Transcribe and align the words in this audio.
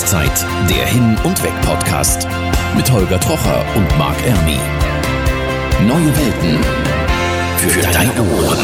Rauszeit, 0.00 0.46
der 0.70 0.86
Hin- 0.86 1.18
und 1.24 1.42
Weg-Podcast 1.42 2.26
mit 2.74 2.90
Holger 2.90 3.20
Trocher 3.20 3.62
und 3.76 3.98
Marc 3.98 4.16
Ermi. 4.26 4.56
Neue 5.86 6.16
Welten 6.16 6.64
für 7.58 7.82
deine 7.92 8.22
Ohren. 8.22 8.58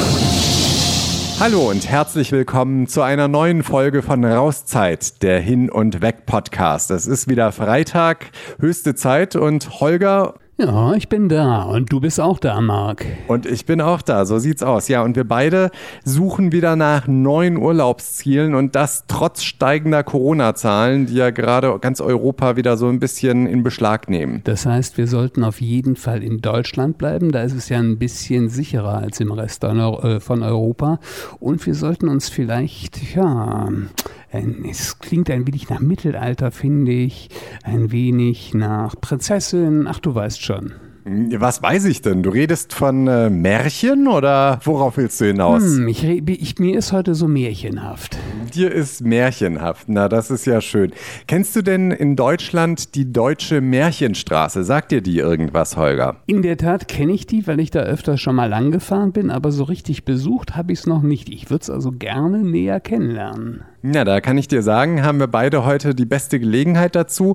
Hallo 1.38 1.68
und 1.68 1.86
herzlich 1.90 2.32
willkommen 2.32 2.86
zu 2.86 3.02
einer 3.02 3.28
neuen 3.28 3.62
Folge 3.62 4.00
von 4.00 4.24
Rauszeit, 4.24 5.22
der 5.22 5.38
Hin- 5.38 5.68
und 5.68 6.00
Weg-Podcast. 6.00 6.90
Es 6.90 7.06
ist 7.06 7.28
wieder 7.28 7.52
Freitag, 7.52 8.30
höchste 8.58 8.94
Zeit 8.94 9.36
und 9.36 9.80
Holger 9.80 10.36
ja, 10.58 10.94
ich 10.94 11.10
bin 11.10 11.28
da 11.28 11.64
und 11.64 11.92
du 11.92 12.00
bist 12.00 12.18
auch 12.18 12.38
da, 12.38 12.60
Marc. 12.62 13.04
Und 13.28 13.44
ich 13.44 13.66
bin 13.66 13.82
auch 13.82 14.00
da, 14.00 14.24
so 14.24 14.38
sieht's 14.38 14.62
aus. 14.62 14.88
Ja, 14.88 15.02
und 15.02 15.14
wir 15.14 15.24
beide 15.24 15.70
suchen 16.02 16.50
wieder 16.50 16.76
nach 16.76 17.06
neuen 17.06 17.58
Urlaubszielen 17.58 18.54
und 18.54 18.74
das 18.74 19.04
trotz 19.06 19.42
steigender 19.42 20.02
Corona-Zahlen, 20.02 21.06
die 21.06 21.14
ja 21.14 21.28
gerade 21.28 21.78
ganz 21.78 22.00
Europa 22.00 22.56
wieder 22.56 22.78
so 22.78 22.88
ein 22.88 23.00
bisschen 23.00 23.46
in 23.46 23.62
Beschlag 23.62 24.08
nehmen. 24.08 24.40
Das 24.44 24.64
heißt, 24.64 24.96
wir 24.96 25.08
sollten 25.08 25.44
auf 25.44 25.60
jeden 25.60 25.94
Fall 25.94 26.22
in 26.22 26.40
Deutschland 26.40 26.96
bleiben. 26.96 27.32
Da 27.32 27.42
ist 27.42 27.54
es 27.54 27.68
ja 27.68 27.78
ein 27.78 27.98
bisschen 27.98 28.48
sicherer 28.48 28.98
als 28.98 29.20
im 29.20 29.32
Rest 29.32 29.62
äh, 29.62 30.20
von 30.20 30.42
Europa. 30.42 31.00
Und 31.38 31.66
wir 31.66 31.74
sollten 31.74 32.08
uns 32.08 32.30
vielleicht, 32.30 33.14
ja, 33.14 33.68
es 34.30 34.98
klingt 34.98 35.30
ein 35.30 35.46
wenig 35.46 35.68
nach 35.68 35.80
Mittelalter, 35.80 36.50
finde 36.50 36.92
ich, 36.92 37.28
ein 37.62 37.92
wenig 37.92 38.54
nach 38.54 38.94
Prinzessin. 39.00 39.86
Ach, 39.88 39.98
du 39.98 40.14
weißt 40.14 40.42
schon. 40.42 40.72
Was 41.08 41.62
weiß 41.62 41.84
ich 41.84 42.02
denn? 42.02 42.24
Du 42.24 42.30
redest 42.30 42.74
von 42.74 43.06
äh, 43.06 43.30
Märchen 43.30 44.08
oder 44.08 44.58
worauf 44.64 44.96
willst 44.96 45.20
du 45.20 45.26
hinaus? 45.26 45.62
Hm, 45.62 45.86
ich, 45.86 46.02
ich, 46.04 46.58
mir 46.58 46.76
ist 46.76 46.92
heute 46.92 47.14
so 47.14 47.28
märchenhaft. 47.28 48.18
Dir 48.52 48.72
ist 48.72 49.02
märchenhaft. 49.02 49.88
Na, 49.88 50.08
das 50.08 50.32
ist 50.32 50.46
ja 50.46 50.60
schön. 50.60 50.90
Kennst 51.28 51.54
du 51.54 51.62
denn 51.62 51.92
in 51.92 52.16
Deutschland 52.16 52.96
die 52.96 53.12
Deutsche 53.12 53.60
Märchenstraße? 53.60 54.64
Sagt 54.64 54.90
dir 54.90 55.00
die 55.00 55.18
irgendwas, 55.18 55.76
Holger? 55.76 56.16
In 56.26 56.42
der 56.42 56.56
Tat 56.56 56.88
kenne 56.88 57.12
ich 57.12 57.28
die, 57.28 57.46
weil 57.46 57.60
ich 57.60 57.70
da 57.70 57.82
öfter 57.82 58.18
schon 58.18 58.34
mal 58.34 58.48
lang 58.48 58.72
gefahren 58.72 59.12
bin, 59.12 59.30
aber 59.30 59.52
so 59.52 59.62
richtig 59.62 60.04
besucht 60.04 60.56
habe 60.56 60.72
ich 60.72 60.80
es 60.80 60.86
noch 60.88 61.02
nicht. 61.02 61.28
Ich 61.28 61.50
würde 61.50 61.62
es 61.62 61.70
also 61.70 61.92
gerne 61.92 62.42
näher 62.42 62.80
kennenlernen. 62.80 63.62
Ja, 63.82 64.04
da 64.04 64.20
kann 64.20 64.38
ich 64.38 64.48
dir 64.48 64.62
sagen, 64.62 65.02
haben 65.04 65.20
wir 65.20 65.26
beide 65.26 65.64
heute 65.64 65.94
die 65.94 66.06
beste 66.06 66.40
Gelegenheit 66.40 66.96
dazu. 66.96 67.34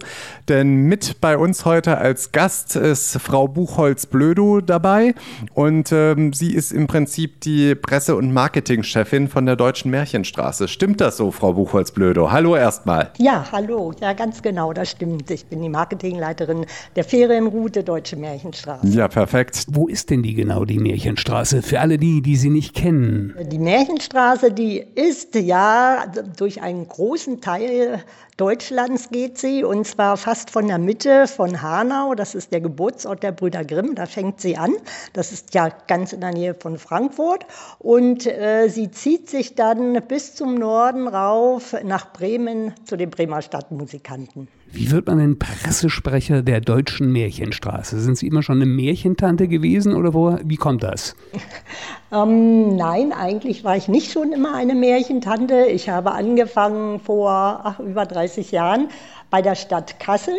Denn 0.49 0.83
mit 0.83 1.21
bei 1.21 1.37
uns 1.37 1.65
heute 1.65 1.97
als 1.97 2.31
Gast 2.31 2.75
ist 2.75 3.19
Frau 3.19 3.47
Buchholz-Blödo 3.47 4.61
dabei. 4.61 5.13
Und 5.53 5.91
ähm, 5.91 6.33
sie 6.33 6.53
ist 6.53 6.71
im 6.71 6.87
Prinzip 6.87 7.41
die 7.41 7.75
Presse- 7.75 8.15
und 8.15 8.33
Marketingchefin 8.33 9.27
von 9.27 9.45
der 9.45 9.55
Deutschen 9.55 9.91
Märchenstraße. 9.91 10.67
Stimmt 10.67 10.99
das 11.01 11.17
so, 11.17 11.31
Frau 11.31 11.53
Buchholz-Blödo? 11.53 12.31
Hallo 12.31 12.55
erstmal. 12.55 13.11
Ja, 13.17 13.45
hallo. 13.51 13.93
Ja, 14.01 14.13
ganz 14.13 14.41
genau, 14.41 14.73
das 14.73 14.91
stimmt. 14.91 15.29
Ich 15.31 15.45
bin 15.45 15.61
die 15.61 15.69
Marketingleiterin 15.69 16.65
der 16.95 17.03
Ferienroute 17.03 17.83
Deutsche 17.83 18.15
Märchenstraße. 18.15 18.87
Ja, 18.87 19.07
perfekt. 19.07 19.65
Wo 19.69 19.87
ist 19.87 20.09
denn 20.09 20.23
die 20.23 20.33
genau, 20.33 20.65
die 20.65 20.79
Märchenstraße? 20.79 21.61
Für 21.61 21.79
alle 21.79 21.97
die, 21.97 22.21
die 22.21 22.35
sie 22.35 22.49
nicht 22.49 22.75
kennen. 22.75 23.35
Die 23.51 23.59
Märchenstraße, 23.59 24.51
die 24.51 24.83
ist 24.95 25.35
ja 25.35 26.05
durch 26.37 26.61
einen 26.61 26.87
großen 26.87 27.41
Teil 27.41 28.03
Deutschlands 28.37 29.09
geht 29.09 29.37
sie 29.37 29.63
und 29.63 29.85
zwar 29.85 30.17
fast 30.17 30.49
von 30.49 30.67
der 30.67 30.77
Mitte 30.77 31.27
von 31.27 31.61
Hanau, 31.61 32.15
das 32.15 32.33
ist 32.35 32.51
der 32.51 32.61
Geburtsort 32.61 33.23
der 33.23 33.31
Brüder 33.31 33.63
Grimm, 33.63 33.95
da 33.95 34.05
fängt 34.05 34.41
sie 34.41 34.57
an. 34.57 34.73
Das 35.13 35.31
ist 35.31 35.53
ja 35.53 35.69
ganz 35.87 36.13
in 36.13 36.21
der 36.21 36.31
Nähe 36.31 36.55
von 36.55 36.77
Frankfurt 36.77 37.45
und 37.79 38.25
äh, 38.25 38.67
sie 38.69 38.89
zieht 38.91 39.29
sich 39.29 39.55
dann 39.55 40.01
bis 40.07 40.35
zum 40.35 40.55
Norden 40.55 41.07
rauf 41.07 41.75
nach 41.83 42.13
Bremen 42.13 42.73
zu 42.85 42.97
den 42.97 43.09
Bremer 43.09 43.41
Stadtmusikanten. 43.41 44.47
Wie 44.73 44.89
wird 44.89 45.07
man 45.07 45.17
denn 45.17 45.37
Pressesprecher 45.37 46.43
der 46.43 46.61
deutschen 46.61 47.11
Märchenstraße? 47.11 47.99
Sind 47.99 48.17
Sie 48.17 48.27
immer 48.27 48.41
schon 48.41 48.55
eine 48.55 48.65
Märchentante 48.65 49.49
gewesen 49.49 49.95
oder 49.95 50.13
wo, 50.13 50.37
wie 50.43 50.55
kommt 50.55 50.83
das? 50.83 51.15
ähm, 52.13 52.77
nein, 52.77 53.11
eigentlich 53.11 53.65
war 53.65 53.75
ich 53.75 53.89
nicht 53.89 54.13
schon 54.13 54.31
immer 54.31 54.55
eine 54.55 54.73
Märchentante. 54.73 55.65
Ich 55.65 55.89
habe 55.89 56.13
angefangen 56.13 57.01
vor 57.01 57.61
ach, 57.63 57.79
über 57.79 58.05
30 58.05 58.51
Jahren 58.51 58.87
bei 59.29 59.41
der 59.41 59.55
Stadt 59.55 59.99
Kassel. 59.99 60.35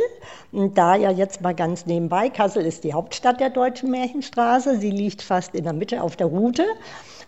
Und 0.51 0.79
da 0.79 0.97
ja 0.97 1.11
jetzt 1.11 1.43
mal 1.43 1.55
ganz 1.55 1.85
nebenbei, 1.85 2.31
Kassel 2.31 2.65
ist 2.65 2.85
die 2.85 2.95
Hauptstadt 2.95 3.39
der 3.39 3.51
deutschen 3.51 3.91
Märchenstraße. 3.91 4.79
Sie 4.79 4.91
liegt 4.91 5.21
fast 5.21 5.55
in 5.55 5.65
der 5.65 5.75
Mitte 5.75 6.03
auf 6.03 6.17
der 6.17 6.29
Route. 6.29 6.65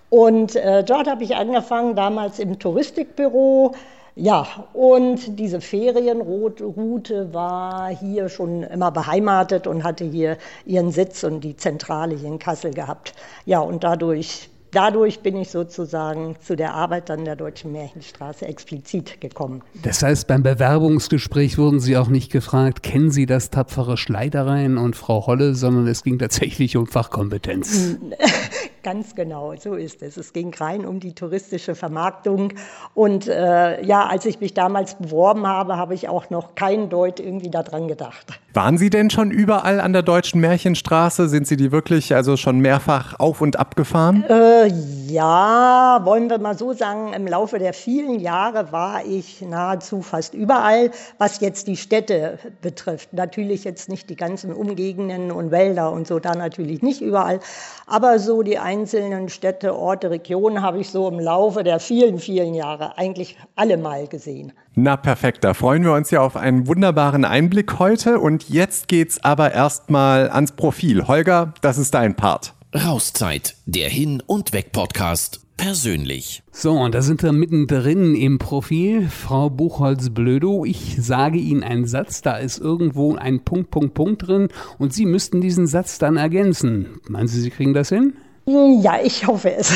Und 0.09 0.57
äh, 0.57 0.83
dort 0.85 1.07
habe 1.07 1.25
ich 1.25 1.37
angefangen, 1.37 1.97
damals 1.97 2.39
im 2.39 2.59
Touristikbüro 2.59 3.75
ja, 4.17 4.47
und 4.73 5.41
diese 5.41 5.61
Ferienroute 5.61 7.35
war 7.35 7.89
hier 7.89 8.29
schon 8.29 8.63
immer 8.63 8.93
beheimatet 8.93 9.67
und 9.67 9.83
hatte 9.83 10.05
hier 10.05 10.39
ihren 10.65 10.93
Sitz 10.93 11.25
und 11.25 11.41
die 11.41 11.57
Zentrale 11.57 12.15
hier 12.15 12.29
in 12.29 12.39
Kassel 12.39 12.73
gehabt. 12.73 13.15
Ja, 13.45 13.59
und 13.59 13.83
dadurch 13.83 14.51
dadurch 14.75 15.21
bin 15.21 15.37
ich 15.37 15.51
sozusagen 15.51 16.37
zu 16.41 16.57
der 16.57 16.75
Arbeit 16.75 17.11
an 17.11 17.25
der 17.25 17.37
Deutschen 17.37 17.73
Märchenstraße 17.73 18.47
explizit 18.47 19.21
gekommen. 19.21 19.63
Das 19.83 20.03
heißt, 20.03 20.27
beim 20.27 20.43
Bewerbungsgespräch 20.43 21.59
wurden 21.59 21.81
Sie 21.81 21.97
auch 21.97 22.09
nicht 22.09 22.31
gefragt, 22.31 22.83
kennen 22.83 23.11
Sie 23.11 23.27
das 23.27 23.51
tapfere 23.51 23.97
Schleidereien 23.97 24.79
und 24.79 24.97
Frau 24.97 25.27
Holle, 25.27 25.55
sondern 25.55 25.87
es 25.87 26.03
ging 26.03 26.19
tatsächlich 26.19 26.77
um 26.77 26.87
Fachkompetenz. 26.87 27.97
Ganz 28.85 29.15
genau, 29.15 29.55
so 29.59 29.77
ist 29.77 30.03
es. 30.03 30.19
Es 30.19 30.35
ging 30.35 30.53
rein 30.53 30.85
um 30.85 31.01
die 31.01 31.15
touristische 31.15 31.75
Vermarktung. 31.75 32.53
Und 32.93 33.27
äh, 33.27 33.83
ja, 33.83 34.07
als 34.07 34.27
ich 34.27 34.41
mich 34.41 34.53
damals 34.53 34.97
beworben 34.97 35.47
habe, 35.47 35.79
habe 35.79 35.95
ich 35.95 36.11
auch 36.11 36.29
noch 36.29 36.55
kein 36.55 36.91
Deut 36.91 37.19
irgendwie 37.19 37.49
daran 37.49 37.89
gedacht. 37.89 38.39
Waren 38.53 38.77
Sie 38.77 38.91
denn 38.91 39.09
schon 39.09 39.31
überall 39.31 39.81
an 39.81 39.95
der 39.95 40.03
Deutschen 40.03 40.39
Märchenstraße? 40.43 41.31
Sind 41.31 41.47
Sie 41.47 41.57
die 41.57 41.73
wirklich 41.73 42.15
also 42.15 42.37
schon 42.37 42.59
mehrfach 42.59 43.19
auf 43.19 43.41
und 43.41 43.59
ab 43.59 43.75
gefahren? 43.75 44.23
Äh, 44.29 44.64
ja, 44.65 46.01
wollen 46.05 46.31
wir 46.31 46.39
mal 46.39 46.57
so 46.57 46.73
sagen, 46.73 47.13
im 47.13 47.27
Laufe 47.27 47.59
der 47.59 47.73
vielen 47.73 48.21
Jahre 48.21 48.73
war 48.73 49.05
ich 49.05 49.43
nahezu 49.43 50.03
fast 50.03 50.35
überall, 50.35 50.91
was 51.19 51.41
jetzt 51.41 51.67
die 51.69 51.77
Städte 51.77 52.39
betrifft. 52.63 53.13
Natürlich 53.13 53.65
jetzt 53.65 53.89
nicht 53.89 54.11
die 54.11 54.17
ganzen 54.17 54.53
Umgegenden 54.53 55.31
und 55.31 55.51
Wälder 55.51 55.93
und 55.93 56.07
so, 56.07 56.19
da 56.19 56.35
natürlich 56.35 56.83
nicht 56.83 57.01
überall. 57.01 57.41
Aber 57.87 58.19
so 58.19 58.43
die 58.43 58.59
einzelnen 58.59 59.29
Städte, 59.29 59.77
Orte, 59.77 60.11
Regionen 60.11 60.63
habe 60.63 60.81
ich 60.81 60.91
so 60.91 61.09
im 61.09 61.21
Laufe 61.21 61.65
der 61.65 61.81
vielen, 61.81 62.19
vielen 62.19 62.55
Jahre 62.55 62.99
eigentlich 62.99 63.37
alle 63.57 63.77
mal 63.77 64.07
gesehen. 64.07 64.53
Na 64.75 64.97
perfekt, 64.97 65.45
da 65.45 65.55
freuen 65.55 65.85
wir 65.85 65.93
uns 65.93 66.11
ja 66.11 66.21
auf 66.21 66.37
einen 66.37 66.67
wunderbaren 66.67 67.25
Einblick 67.25 67.79
heute. 67.79 68.19
Und 68.19 68.49
jetzt 68.49 68.89
geht's 68.89 69.23
aber 69.23 69.53
erstmal 69.53 70.29
ans 70.31 70.51
Profil. 70.53 71.07
Holger, 71.07 71.55
das 71.61 71.79
ist 71.79 71.95
dein 71.95 72.17
Part. 72.17 72.54
Rauszeit, 72.77 73.55
der 73.67 73.89
Hin- 73.89 74.21
und 74.27 74.53
Weg-Podcast 74.53 75.43
persönlich. 75.57 76.43
So, 76.51 76.73
und 76.73 76.93
da 76.93 77.03
sind 77.03 77.23
wir 77.23 77.31
mittendrin 77.31 78.17
im 78.17 78.41
Profil. 78.41 79.09
Frau 79.09 79.49
Buchholz-Blödo, 79.49 80.65
ich 80.65 80.97
sage 80.99 81.39
Ihnen 81.39 81.63
einen 81.63 81.87
Satz, 81.87 82.21
da 82.21 82.37
ist 82.37 82.59
irgendwo 82.59 83.15
ein 83.15 83.45
Punkt, 83.45 83.71
Punkt, 83.71 83.95
Punkt 83.95 84.27
drin 84.27 84.49
und 84.79 84.93
Sie 84.93 85.07
müssten 85.07 85.41
diesen 85.41 85.69
Satz 85.69 86.01
dann 86.01 86.17
ergänzen. 86.17 86.99
Meinen 87.09 87.29
Sie, 87.29 87.41
Sie 87.41 87.51
kriegen 87.51 87.75
das 87.75 87.91
hin? 87.91 88.15
Ja, 88.45 88.99
ich 89.01 89.25
hoffe 89.25 89.55
es. 89.55 89.73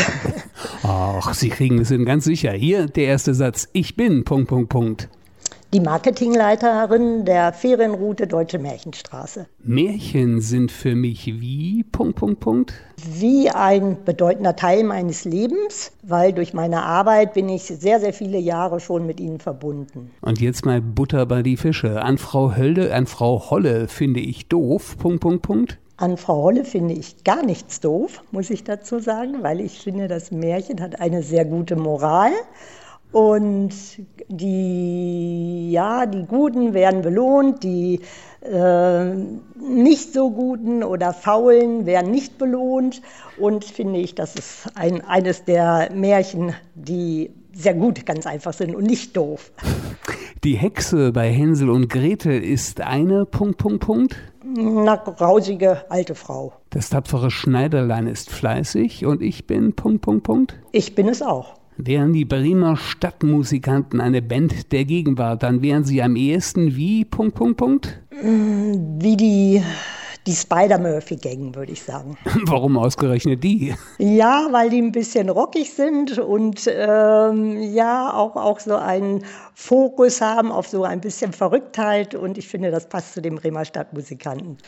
Ach, 0.83 1.33
Sie 1.35 1.51
kriegen 1.51 1.79
es 1.79 1.91
hin, 1.91 2.05
ganz 2.05 2.25
sicher. 2.25 2.51
Hier 2.51 2.87
der 2.87 3.05
erste 3.05 3.33
Satz. 3.33 3.69
Ich 3.75 3.95
bin, 3.95 4.25
Punkt, 4.25 4.49
Punkt, 4.49 4.71
Punkt 4.71 5.09
die 5.75 5.81
Marketingleiterin 5.81 7.27
der 7.27 7.53
Ferienroute 7.53 8.27
Deutsche 8.27 8.59
Märchenstraße. 8.59 9.47
Märchen 9.63 10.41
sind 10.41 10.73
für 10.73 10.95
mich 10.95 11.27
wie 11.27 11.85
Punkt, 11.85 12.17
Punkt, 12.17 12.41
Punkt. 12.41 12.75
Wie 12.97 13.51
ein 13.51 13.99
bedeutender 14.05 14.57
Teil 14.57 14.83
meines 14.83 15.25
Lebens, 15.25 15.93
weil 16.03 16.33
durch 16.33 16.55
meine 16.55 16.83
Arbeit 16.85 17.35
bin 17.35 17.49
ich 17.51 17.65
sehr, 17.65 18.01
sehr 18.01 18.15
viele 18.15 18.39
Jahre 18.39 18.81
schon 18.81 19.07
mit 19.07 19.21
ihnen 19.21 19.41
verbunden. 19.41 20.11
Und 20.23 20.41
jetzt 20.41 20.65
mal 20.65 20.81
Butter 20.81 21.27
bei 21.27 21.43
die 21.43 21.59
Fische. 21.59 22.03
An 22.03 22.17
Frau 22.17 22.57
Hölde, 22.57 22.95
an 22.95 23.07
Frau 23.07 23.51
Holle 23.51 23.89
finde 23.89 24.21
ich 24.21 24.49
doof. 24.49 24.97
Punkt, 24.99 25.21
Punkt, 25.21 25.43
Punkt. 25.43 25.79
An 25.99 26.17
Frau 26.17 26.45
Holle 26.45 26.65
finde 26.65 26.95
ich 26.95 27.25
gar 27.25 27.45
nichts 27.45 27.81
doof, 27.81 28.23
muss 28.31 28.51
ich 28.51 28.65
dazu 28.65 29.01
sagen, 29.01 29.43
weil 29.43 29.61
ich 29.61 29.81
finde, 29.81 30.09
das 30.09 30.31
Märchen 30.31 30.81
hat 30.81 31.01
eine 31.01 31.23
sehr 31.23 31.45
gute 31.45 31.75
Moral 31.77 32.31
und 33.13 33.71
die, 34.29 35.71
ja, 35.71 36.07
die 36.07 36.27
Guten 36.27 36.75
werden 36.75 37.03
belohnt, 37.03 37.63
die 37.63 38.01
äh, 38.43 39.15
nicht 39.57 40.13
so 40.13 40.31
Guten 40.31 40.83
oder 40.83 41.13
Faulen 41.13 41.87
werden 41.87 42.11
nicht 42.11 42.39
belohnt. 42.39 43.01
Und 43.39 43.65
finde 43.65 43.99
ich, 43.99 44.15
das 44.15 44.35
ist 44.35 44.69
ein, 44.75 45.05
eines 45.05 45.45
der 45.45 45.91
Märchen, 45.95 46.55
die 46.75 47.31
sehr 47.55 47.75
gut 47.75 48.05
ganz 48.07 48.27
einfach 48.27 48.53
sind 48.53 48.75
und 48.77 48.85
nicht 48.85 49.17
doof. 49.17 49.53
Die 50.45 50.55
Hexe 50.55 51.11
bei 51.11 51.29
Hänsel 51.31 51.71
und 51.71 51.89
Gretel 51.89 52.41
ist 52.43 52.81
eine 52.81 53.25
Punkt, 53.25 53.59
Punkt, 53.59 53.81
Punkt. 53.81 54.17
Na, 54.45 54.97
grausige 54.97 55.91
alte 55.91 56.15
Frau. 56.15 56.53
Das 56.71 56.91
tapfere 56.91 57.31
Schneiderlein 57.31 58.07
ist 58.07 58.31
fleißig 58.31 59.05
und 59.05 59.21
ich 59.23 59.47
bin 59.47 59.75
Punkt, 59.75 60.03
Punkt, 60.03 60.23
Punkt. 60.23 60.59
Ich 60.73 60.95
bin 60.95 61.09
es 61.09 61.23
auch. 61.23 61.58
Wären 61.81 62.13
die 62.13 62.25
Bremer 62.25 62.77
Stadtmusikanten 62.77 64.01
eine 64.01 64.21
Band 64.21 64.73
der 64.73 64.85
Gegenwart, 64.85 65.45
dann 65.45 65.63
wären 65.63 65.85
sie 65.85 66.03
am 66.03 66.17
ehesten 66.17 66.75
wie 66.75 67.05
Punkt, 67.05 67.37
Punkt, 67.37 67.57
Punkt? 67.57 68.01
Wie 68.21 69.17
die 69.17 69.63
die 70.27 70.35
Spider-Murphy-Gang, 70.35 71.55
würde 71.55 71.73
ich 71.73 71.83
sagen. 71.83 72.19
Warum 72.45 72.77
ausgerechnet 72.77 73.43
die? 73.43 73.75
Ja, 73.99 74.49
weil 74.51 74.69
die 74.69 74.83
ein 74.83 74.93
bisschen 74.93 75.31
rockig 75.31 75.71
sind 75.71 76.19
und 76.19 76.69
ähm, 76.71 77.63
ja, 77.73 78.13
auch, 78.13 78.37
auch 78.37 78.61
so 78.61 78.77
einen 78.77 79.25
Fokus 79.55 80.21
haben 80.21 80.53
auf 80.53 80.69
so 80.69 80.85
ein 80.85 81.01
bisschen 81.01 81.33
Verrücktheit 81.33 82.15
und 82.15 82.37
ich 82.37 82.47
finde, 82.47 82.71
das 82.71 82.89
passt 82.89 83.15
zu 83.15 83.23
den 83.23 83.37
Bremer 83.37 83.65
Stadtmusikanten. 83.65 84.59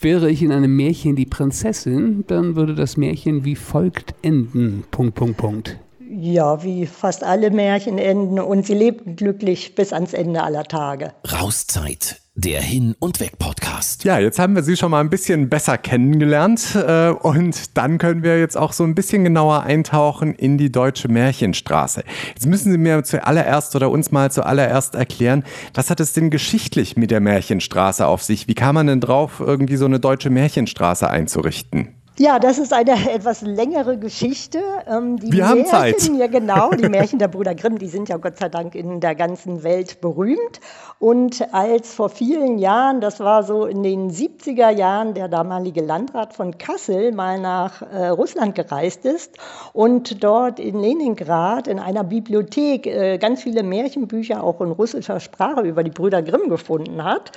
Wäre 0.00 0.28
ich 0.28 0.42
in 0.42 0.52
einem 0.52 0.76
Märchen 0.76 1.16
die 1.16 1.24
Prinzessin, 1.24 2.24
dann 2.26 2.56
würde 2.56 2.74
das 2.74 2.98
Märchen 2.98 3.44
wie 3.44 3.56
folgt 3.56 4.14
enden. 4.22 4.84
Punkt, 4.90 5.14
Punkt, 5.14 5.36
Punkt. 5.38 5.78
Ja, 6.08 6.62
wie 6.62 6.86
fast 6.86 7.24
alle 7.24 7.50
Märchen 7.50 7.98
enden 7.98 8.38
und 8.38 8.66
sie 8.66 8.74
lebten 8.74 9.16
glücklich 9.16 9.74
bis 9.74 9.92
ans 9.92 10.12
Ende 10.12 10.42
aller 10.42 10.64
Tage. 10.64 11.12
Rauszeit 11.30 12.20
der 12.38 12.60
Hin- 12.60 12.94
und 13.00 13.18
Weg-Podcast. 13.18 14.04
Ja, 14.04 14.18
jetzt 14.18 14.38
haben 14.38 14.54
wir 14.54 14.62
Sie 14.62 14.76
schon 14.76 14.90
mal 14.90 15.00
ein 15.00 15.08
bisschen 15.08 15.48
besser 15.48 15.78
kennengelernt 15.78 16.74
äh, 16.76 17.08
und 17.08 17.76
dann 17.78 17.96
können 17.96 18.22
wir 18.22 18.38
jetzt 18.38 18.58
auch 18.58 18.74
so 18.74 18.84
ein 18.84 18.94
bisschen 18.94 19.24
genauer 19.24 19.62
eintauchen 19.62 20.34
in 20.34 20.58
die 20.58 20.70
deutsche 20.70 21.08
Märchenstraße. 21.08 22.04
Jetzt 22.34 22.46
müssen 22.46 22.70
Sie 22.70 22.78
mir 22.78 23.02
zuallererst 23.04 23.74
oder 23.74 23.90
uns 23.90 24.12
mal 24.12 24.30
zuallererst 24.30 24.94
erklären, 24.94 25.44
was 25.72 25.88
hat 25.88 25.98
es 25.98 26.12
denn 26.12 26.28
geschichtlich 26.28 26.98
mit 26.98 27.10
der 27.10 27.20
Märchenstraße 27.20 28.06
auf 28.06 28.22
sich? 28.22 28.46
Wie 28.48 28.54
kam 28.54 28.74
man 28.74 28.86
denn 28.86 29.00
drauf, 29.00 29.40
irgendwie 29.40 29.76
so 29.76 29.86
eine 29.86 29.98
deutsche 29.98 30.28
Märchenstraße 30.28 31.08
einzurichten? 31.08 31.95
Ja, 32.18 32.38
das 32.38 32.56
ist 32.56 32.72
eine 32.72 32.92
etwas 33.12 33.42
längere 33.42 33.98
Geschichte. 33.98 34.62
Ähm, 34.88 35.18
die 35.18 35.32
Wir 35.32 35.44
Märchen, 35.44 35.58
haben 35.58 35.64
Zeit. 35.66 36.10
Ja, 36.16 36.26
genau. 36.28 36.70
Die 36.70 36.88
Märchen 36.88 37.18
der 37.18 37.28
Brüder 37.28 37.54
Grimm, 37.54 37.78
die 37.78 37.88
sind 37.88 38.08
ja 38.08 38.16
Gott 38.16 38.38
sei 38.38 38.48
Dank 38.48 38.74
in 38.74 39.00
der 39.00 39.14
ganzen 39.14 39.62
Welt 39.62 40.00
berühmt. 40.00 40.60
Und 40.98 41.52
als 41.52 41.92
vor 41.92 42.08
vielen 42.08 42.58
Jahren, 42.58 43.02
das 43.02 43.20
war 43.20 43.42
so 43.42 43.66
in 43.66 43.82
den 43.82 44.10
70er 44.10 44.70
Jahren, 44.70 45.12
der 45.12 45.28
damalige 45.28 45.82
Landrat 45.82 46.32
von 46.32 46.56
Kassel 46.56 47.12
mal 47.12 47.38
nach 47.38 47.82
äh, 47.82 48.08
Russland 48.08 48.54
gereist 48.54 49.04
ist 49.04 49.36
und 49.74 50.24
dort 50.24 50.58
in 50.58 50.80
Leningrad 50.80 51.68
in 51.68 51.78
einer 51.78 52.02
Bibliothek 52.02 52.86
äh, 52.86 53.18
ganz 53.18 53.42
viele 53.42 53.62
Märchenbücher 53.62 54.42
auch 54.42 54.62
in 54.62 54.70
russischer 54.70 55.20
Sprache 55.20 55.60
über 55.60 55.84
die 55.84 55.90
Brüder 55.90 56.22
Grimm 56.22 56.48
gefunden 56.48 57.04
hat, 57.04 57.32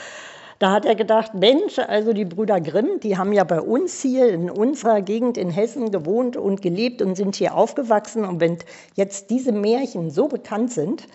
da 0.59 0.71
hat 0.71 0.85
er 0.85 0.95
gedacht, 0.95 1.33
Mensch, 1.33 1.79
also 1.79 2.11
die 2.11 2.25
Brüder 2.25 2.59
Grimm, 2.59 2.99
die 3.01 3.17
haben 3.17 3.31
ja 3.31 3.45
bei 3.45 3.61
uns 3.61 4.01
hier 4.01 4.27
in 4.27 4.49
unserer 4.49 5.01
Gegend 5.01 5.37
in 5.37 5.49
Hessen 5.49 5.89
gewohnt 5.89 6.35
und 6.35 6.61
gelebt 6.61 7.01
und 7.01 7.15
sind 7.15 7.37
hier 7.37 7.55
aufgewachsen. 7.55 8.25
Und 8.25 8.41
wenn 8.41 8.57
jetzt 8.95 9.29
diese 9.29 9.53
Märchen 9.53 10.11
so 10.11 10.27
bekannt 10.27 10.73
sind, 10.73 11.07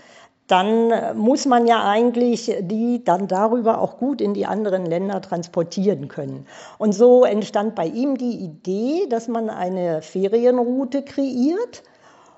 dann 0.46 1.16
muss 1.16 1.44
man 1.44 1.66
ja 1.66 1.86
eigentlich 1.88 2.54
die 2.60 3.02
dann 3.04 3.28
darüber 3.28 3.80
auch 3.80 3.98
gut 3.98 4.22
in 4.22 4.32
die 4.32 4.46
anderen 4.46 4.86
Länder 4.86 5.20
transportieren 5.20 6.08
können. 6.08 6.46
Und 6.78 6.92
so 6.92 7.24
entstand 7.24 7.74
bei 7.74 7.86
ihm 7.86 8.16
die 8.16 8.36
Idee, 8.36 9.06
dass 9.08 9.28
man 9.28 9.50
eine 9.50 10.00
Ferienroute 10.00 11.02
kreiert. 11.02 11.82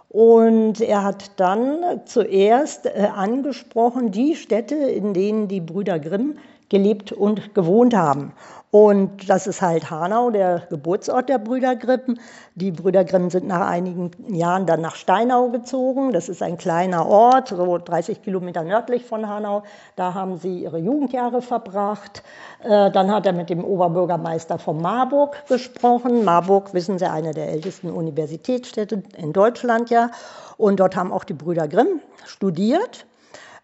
Und 0.09 0.81
er 0.81 1.05
hat 1.05 1.33
dann 1.37 2.01
zuerst 2.07 2.87
äh, 2.87 3.09
angesprochen 3.15 4.13
die 4.13 4.35
Städte, 4.35 4.77
in 4.77 5.13
denen 5.13 5.47
die 5.47 5.61
Brüder 5.61 5.99
Grimm 5.99 6.39
gelebt 6.69 7.13
und 7.13 7.55
gewohnt 7.55 7.95
haben. 7.95 8.33
Und 8.73 9.31
das 9.31 9.47
ist 9.47 9.63
halt 9.63 9.91
Hanau, 9.91 10.31
der 10.31 10.67
Geburtsort 10.69 11.29
der 11.29 11.39
Brüder 11.39 11.77
Grimm. 11.77 12.19
Die 12.57 12.73
Brüder 12.73 13.05
Grimm 13.05 13.31
sind 13.31 13.47
nach 13.47 13.67
einigen 13.67 14.11
Jahren 14.29 14.67
dann 14.67 14.81
nach 14.81 14.97
Steinau 14.97 15.49
gezogen. 15.49 16.13
Das 16.13 16.29
ist 16.29 16.43
ein 16.43 16.59
kleiner 16.59 17.07
Ort, 17.07 17.49
so 17.49 17.79
30 17.79 18.23
Kilometer 18.23 18.65
nördlich 18.65 19.05
von 19.07 19.29
Hanau. 19.29 19.63
Da 19.95 20.15
haben 20.15 20.37
sie 20.37 20.65
ihre 20.65 20.79
Jugendjahre 20.79 21.41
verbracht. 21.43 22.23
Äh, 22.65 22.91
dann 22.91 23.11
hat 23.11 23.25
er 23.25 23.33
mit 23.33 23.51
dem 23.51 23.65
Oberbürgermeister 23.65 24.59
von 24.59 24.83
Marburg 24.83 25.37
gesprochen. 25.49 26.25
Marburg, 26.25 26.75
wissen 26.75 26.99
Sie, 26.99 27.09
eine 27.09 27.33
der 27.33 27.49
ältesten 27.49 27.91
Universitätsstädte 27.91 29.03
in 29.17 29.33
Deutschland 29.33 29.89
ja. 29.91 30.11
Und 30.59 30.81
dort 30.81 30.97
haben 30.97 31.13
auch 31.13 31.25
die 31.25 31.35
Brüder 31.35 31.69
Grimm 31.69 32.01
studiert. 32.27 33.07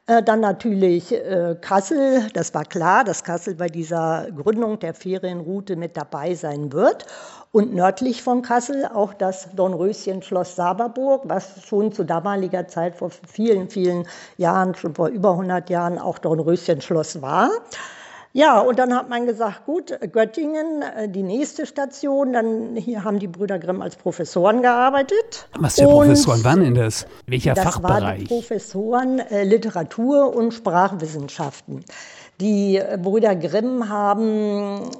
Äh, 0.07 0.21
dann 0.23 0.41
natürlich 0.41 1.13
äh, 1.13 1.57
Kassel, 1.61 2.29
das 2.35 2.53
war 2.55 2.65
klar, 2.65 3.05
dass 3.05 3.23
Kassel 3.23 3.55
bei 3.55 3.69
dieser 3.69 4.27
Gründung 4.35 4.81
der 4.81 4.95
Ferienroute 4.95 5.77
mit 5.77 5.97
dabei 5.97 6.35
sein 6.35 6.73
wird. 6.73 7.07
Und 7.53 7.73
nördlich 7.75 8.23
von 8.23 8.43
Kassel 8.43 8.87
auch 8.87 9.15
das 9.15 9.49
Dornröschen-Schloss 9.55 10.57
Saberburg, 10.57 11.23
was 11.27 11.63
schon 11.65 11.93
zu 11.93 12.03
damaliger 12.03 12.67
Zeit 12.67 12.97
vor 12.97 13.11
vielen, 13.11 13.69
vielen 13.69 14.09
Jahren, 14.39 14.75
schon 14.75 14.95
vor 14.95 15.09
über 15.09 15.33
100 15.33 15.71
Jahren 15.71 15.99
auch 15.99 16.19
Dornröschen-Schloss 16.19 17.23
war. 17.23 17.51
Ja, 18.35 18.61
und 18.61 18.79
dann 18.79 18.95
hat 18.95 19.11
man 19.11 19.27
gesagt, 19.27 19.67
gut, 19.67 19.99
Göttingen, 20.11 20.81
äh, 20.81 21.09
die 21.09 21.23
nächste 21.23 21.67
Station. 21.67 22.33
Dann 22.33 22.77
hier 22.77 23.05
haben 23.05 23.19
die 23.19 23.29
Brüder 23.29 23.59
Grimm 23.59 23.83
als 23.83 23.97
Professoren 23.97 24.63
gearbeitet. 24.63 25.49
Was 25.59 25.75
für 25.75 25.85
Professoren 25.85 26.43
waren 26.43 26.61
denn 26.61 26.75
das? 26.75 27.07
Welcher 27.27 27.53
das 27.53 27.65
Fachbereich? 27.65 28.23
Das 28.23 28.31
waren 28.31 28.41
Professoren 28.41 29.19
äh, 29.19 29.45
Literatur 29.45 30.35
und 30.35 30.53
Sprachwissenschaften. 30.53 31.85
Die 32.41 32.77
äh, 32.79 32.99
Brüder 33.01 33.37
Grimm 33.37 33.91
haben 33.91 34.91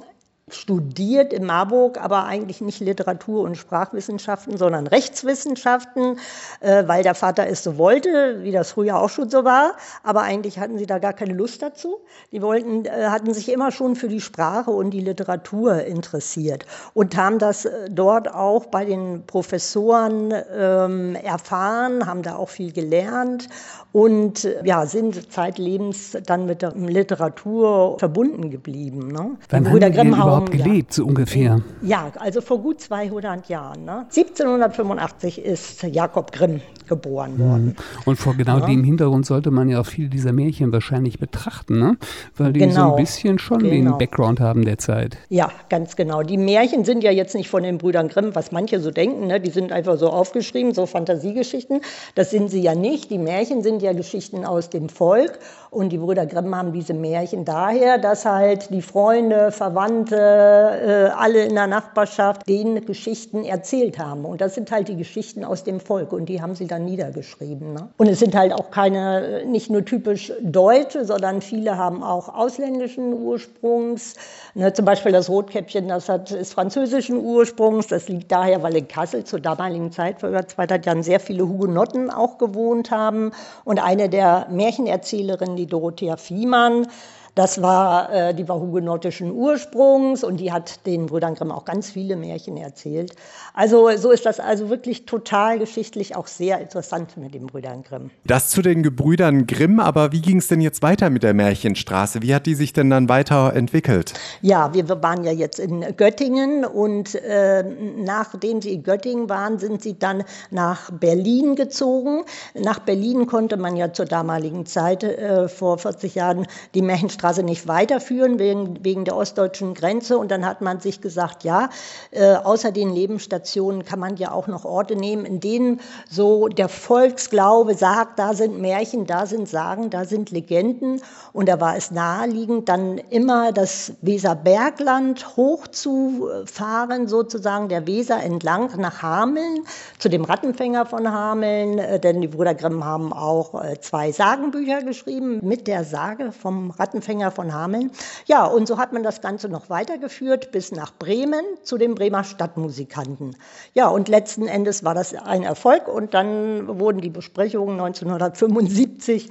studiert 0.55 1.33
in 1.33 1.45
Marburg, 1.45 1.99
aber 1.99 2.25
eigentlich 2.25 2.61
nicht 2.61 2.79
Literatur 2.79 3.41
und 3.41 3.57
Sprachwissenschaften, 3.57 4.57
sondern 4.57 4.87
Rechtswissenschaften, 4.87 6.19
äh, 6.59 6.83
weil 6.87 7.03
der 7.03 7.15
Vater 7.15 7.47
es 7.47 7.63
so 7.63 7.77
wollte, 7.77 8.43
wie 8.43 8.51
das 8.51 8.71
früher 8.71 8.99
auch 8.99 9.09
schon 9.09 9.29
so 9.29 9.43
war. 9.43 9.73
Aber 10.03 10.21
eigentlich 10.21 10.59
hatten 10.59 10.77
sie 10.77 10.85
da 10.85 10.99
gar 10.99 11.13
keine 11.13 11.33
Lust 11.33 11.61
dazu. 11.61 11.97
Die 12.31 12.41
wollten, 12.41 12.85
äh, 12.85 13.07
hatten 13.09 13.33
sich 13.33 13.51
immer 13.51 13.71
schon 13.71 13.95
für 13.95 14.07
die 14.07 14.21
Sprache 14.21 14.71
und 14.71 14.91
die 14.91 15.01
Literatur 15.01 15.83
interessiert 15.83 16.65
und 16.93 17.15
haben 17.17 17.39
das 17.39 17.65
äh, 17.65 17.89
dort 17.89 18.33
auch 18.33 18.67
bei 18.67 18.85
den 18.85 19.25
Professoren 19.25 20.33
ähm, 20.55 21.15
erfahren, 21.15 22.05
haben 22.05 22.23
da 22.23 22.35
auch 22.35 22.49
viel 22.49 22.71
gelernt 22.71 23.49
und 23.91 24.47
ja, 24.63 24.85
sind 24.85 25.31
zeitlebens 25.31 26.17
dann 26.25 26.47
mit 26.47 26.61
der 26.61 26.73
Literatur 26.75 27.97
verbunden 27.99 28.49
geblieben. 28.49 29.11
Ne? 29.11 29.37
Wann 29.49 30.17
haben 30.17 30.42
die 30.42 30.42
überhaupt 30.47 30.63
gelebt, 30.63 30.93
so 30.93 31.05
ungefähr? 31.05 31.61
Ja, 31.81 32.11
also 32.19 32.41
vor 32.41 32.59
gut 32.59 32.81
200 32.81 33.49
Jahren. 33.49 33.85
Ne? 33.85 34.05
1785 34.09 35.43
ist 35.43 35.83
Jakob 35.83 36.31
Grimm 36.31 36.61
geboren 36.87 37.39
worden. 37.39 37.65
Mhm. 37.65 37.75
Und 38.05 38.15
vor 38.17 38.35
genau 38.35 38.59
ja. 38.59 38.65
dem 38.65 38.83
Hintergrund 38.83 39.25
sollte 39.25 39.51
man 39.51 39.69
ja 39.69 39.79
auch 39.79 39.85
viele 39.85 40.09
dieser 40.09 40.33
Märchen 40.33 40.71
wahrscheinlich 40.71 41.19
betrachten, 41.19 41.79
ne? 41.79 41.97
weil 42.35 42.53
die 42.53 42.59
genau. 42.59 42.73
so 42.73 42.79
ein 42.79 42.85
genau. 42.87 42.95
bisschen 42.97 43.39
schon 43.39 43.59
genau. 43.59 43.91
den 43.91 43.97
Background 43.97 44.39
haben 44.39 44.65
der 44.65 44.77
Zeit. 44.77 45.17
Ja, 45.29 45.49
ganz 45.69 45.95
genau. 45.95 46.23
Die 46.23 46.37
Märchen 46.37 46.85
sind 46.85 47.03
ja 47.03 47.11
jetzt 47.11 47.35
nicht 47.35 47.49
von 47.49 47.63
den 47.63 47.77
Brüdern 47.77 48.09
Grimm, 48.09 48.35
was 48.35 48.51
manche 48.51 48.79
so 48.79 48.91
denken, 48.91 49.27
ne? 49.27 49.39
die 49.39 49.49
sind 49.49 49.71
einfach 49.71 49.97
so 49.97 50.09
aufgeschrieben, 50.09 50.73
so 50.73 50.85
Fantasiegeschichten. 50.85 51.81
Das 52.15 52.31
sind 52.31 52.49
sie 52.49 52.61
ja 52.61 52.75
nicht. 52.75 53.09
Die 53.11 53.17
Märchen 53.17 53.63
sind 53.63 53.81
ja 53.81 53.93
Geschichten 53.93 54.45
aus 54.45 54.69
dem 54.69 54.89
Volk. 54.89 55.39
Und 55.69 55.89
die 55.89 55.97
Brüder 55.97 56.27
Grimm 56.27 56.55
haben 56.55 56.71
diese 56.71 56.93
Märchen 56.93 57.45
daher, 57.45 57.97
dass 57.97 58.25
halt 58.25 58.69
die 58.69 58.81
Freunde, 58.81 59.51
Verwandte, 59.51 60.22
alle 60.23 61.45
in 61.45 61.55
der 61.55 61.67
Nachbarschaft 61.67 62.47
denen 62.47 62.85
Geschichten 62.85 63.43
erzählt 63.43 63.99
haben. 63.99 64.25
Und 64.25 64.41
das 64.41 64.55
sind 64.55 64.71
halt 64.71 64.87
die 64.87 64.95
Geschichten 64.95 65.43
aus 65.43 65.63
dem 65.63 65.79
Volk. 65.79 66.13
Und 66.13 66.27
die 66.27 66.41
haben 66.41 66.55
sie 66.55 66.67
dann 66.67 66.85
niedergeschrieben. 66.85 67.73
Ne? 67.73 67.89
Und 67.97 68.07
es 68.07 68.19
sind 68.19 68.35
halt 68.35 68.53
auch 68.53 68.71
keine, 68.71 69.45
nicht 69.45 69.69
nur 69.69 69.85
typisch 69.85 70.31
deutsche, 70.41 71.05
sondern 71.05 71.41
viele 71.41 71.77
haben 71.77 72.03
auch 72.03 72.29
ausländischen 72.33 73.13
Ursprungs. 73.13 74.15
Ne, 74.55 74.73
zum 74.73 74.85
Beispiel 74.85 75.11
das 75.11 75.29
Rotkäppchen, 75.29 75.87
das 75.87 76.09
hat, 76.09 76.31
ist 76.31 76.53
französischen 76.53 77.17
Ursprungs. 77.17 77.87
Das 77.87 78.07
liegt 78.07 78.31
daher, 78.31 78.63
weil 78.63 78.75
in 78.75 78.87
Kassel 78.87 79.23
zur 79.23 79.39
damaligen 79.39 79.91
Zeit, 79.91 80.19
vor 80.19 80.29
über 80.29 80.47
200 80.47 80.85
Jahren, 80.85 81.03
sehr 81.03 81.19
viele 81.19 81.47
Hugenotten 81.47 82.09
auch 82.09 82.37
gewohnt 82.37 82.91
haben. 82.91 83.31
Und 83.63 83.83
eine 83.83 84.09
der 84.09 84.47
Märchenerzählerinnen, 84.49 85.55
die 85.55 85.67
Dorothea 85.67 86.17
Fiemann, 86.17 86.87
das 87.35 87.61
war, 87.61 88.11
äh, 88.13 88.33
die 88.35 88.47
war 88.47 88.59
hugenottischen 88.59 89.31
Ursprungs 89.31 90.23
und 90.23 90.37
die 90.37 90.51
hat 90.51 90.85
den 90.85 91.07
Brüdern 91.07 91.33
Grimm 91.33 91.51
auch 91.51 91.65
ganz 91.65 91.89
viele 91.89 92.15
Märchen 92.15 92.57
erzählt. 92.57 93.15
Also 93.55 93.89
so 93.97 94.11
ist 94.11 94.25
das 94.25 94.39
also 94.39 94.69
wirklich 94.69 95.05
total 95.05 95.57
geschichtlich 95.57 96.15
auch 96.15 96.27
sehr 96.27 96.59
interessant 96.59 97.17
mit 97.17 97.33
den 97.33 97.47
Brüdern 97.47 97.83
Grimm. 97.83 98.11
Das 98.23 98.49
zu 98.49 98.61
den 98.61 98.83
Gebrüdern 98.83 99.47
Grimm, 99.47 99.79
aber 99.79 100.11
wie 100.11 100.21
ging 100.21 100.37
es 100.37 100.47
denn 100.47 100.61
jetzt 100.61 100.83
weiter 100.83 101.09
mit 101.09 101.23
der 101.23 101.33
Märchenstraße? 101.33 102.21
Wie 102.21 102.35
hat 102.35 102.45
die 102.45 102.55
sich 102.55 102.71
denn 102.71 102.91
dann 102.91 103.09
weiterentwickelt? 103.09 104.13
Ja, 104.41 104.73
wir 104.73 104.87
waren 105.01 105.23
ja 105.23 105.31
jetzt 105.31 105.59
in 105.59 105.81
Göttingen 105.97 106.65
und 106.65 107.15
äh, 107.15 107.63
nachdem 107.97 108.61
sie 108.61 108.73
in 108.73 108.83
Göttingen 108.83 109.27
waren, 109.27 109.57
sind 109.57 109.81
sie 109.81 109.97
dann 109.97 110.23
nach 110.51 110.91
Berlin 110.91 111.55
gezogen. 111.55 112.25
Nach 112.53 112.79
Berlin 112.79 113.25
konnte 113.25 113.57
man 113.57 113.75
ja 113.75 113.91
zur 113.91 114.05
damaligen 114.05 114.67
Zeit, 114.67 115.03
äh, 115.03 115.47
vor 115.47 115.79
40 115.79 116.15
Jahren, 116.15 116.45
die 116.75 116.81
Märchenstraße 116.83 117.22
Märchenstraße 117.23 117.43
nicht 117.43 117.67
weiterführen 117.67 118.39
wegen, 118.39 118.83
wegen 118.83 119.05
der 119.05 119.15
ostdeutschen 119.15 119.73
Grenze. 119.73 120.17
Und 120.17 120.29
dann 120.29 120.45
hat 120.45 120.61
man 120.61 120.79
sich 120.79 121.01
gesagt, 121.01 121.43
ja, 121.43 121.69
äh, 122.11 122.35
außer 122.35 122.71
den 122.71 122.93
Lebensstationen 122.93 123.85
kann 123.85 123.99
man 123.99 124.17
ja 124.17 124.31
auch 124.31 124.47
noch 124.47 124.65
Orte 124.65 124.95
nehmen, 124.95 125.25
in 125.25 125.39
denen 125.39 125.79
so 126.09 126.47
der 126.47 126.69
Volksglaube 126.69 127.75
sagt, 127.75 128.19
da 128.19 128.33
sind 128.33 128.59
Märchen, 128.59 129.05
da 129.05 129.25
sind 129.25 129.47
Sagen, 129.47 129.89
da 129.89 130.05
sind 130.05 130.31
Legenden. 130.31 131.01
Und 131.31 131.47
da 131.47 131.59
war 131.59 131.75
es 131.77 131.91
naheliegend, 131.91 132.69
dann 132.69 132.97
immer 132.97 133.51
das 133.51 133.93
Weserbergland 134.01 135.35
hochzufahren, 135.37 137.07
sozusagen 137.07 137.69
der 137.69 137.87
Weser 137.87 138.21
entlang 138.21 138.69
nach 138.77 139.01
Hameln, 139.01 139.63
zu 139.97 140.09
dem 140.09 140.23
Rattenfänger 140.23 140.85
von 140.85 141.09
Hameln, 141.09 141.79
äh, 141.79 141.99
denn 141.99 142.21
die 142.21 142.27
Brüder 142.27 142.53
Grimm 142.53 142.83
haben 142.83 143.13
auch 143.13 143.63
äh, 143.63 143.79
zwei 143.79 144.11
Sagenbücher 144.11 144.83
geschrieben 144.83 145.39
mit 145.41 145.67
der 145.67 145.83
Sage 145.83 146.31
vom 146.31 146.71
Rattenfänger 146.71 147.12
von 147.31 147.53
Hameln. 147.53 147.91
Ja, 148.25 148.45
und 148.45 148.67
so 148.67 148.77
hat 148.77 148.93
man 148.93 149.03
das 149.03 149.21
Ganze 149.21 149.49
noch 149.49 149.69
weitergeführt 149.69 150.51
bis 150.51 150.71
nach 150.71 150.93
Bremen 150.97 151.43
zu 151.63 151.77
den 151.77 151.95
Bremer 151.95 152.23
Stadtmusikanten. 152.23 153.35
Ja, 153.73 153.87
und 153.87 154.07
letzten 154.07 154.47
Endes 154.47 154.83
war 154.83 154.93
das 154.93 155.13
ein 155.13 155.43
Erfolg 155.43 155.87
und 155.87 156.13
dann 156.13 156.79
wurden 156.79 157.01
die 157.01 157.09
Besprechungen 157.09 157.79
1975 157.79 159.29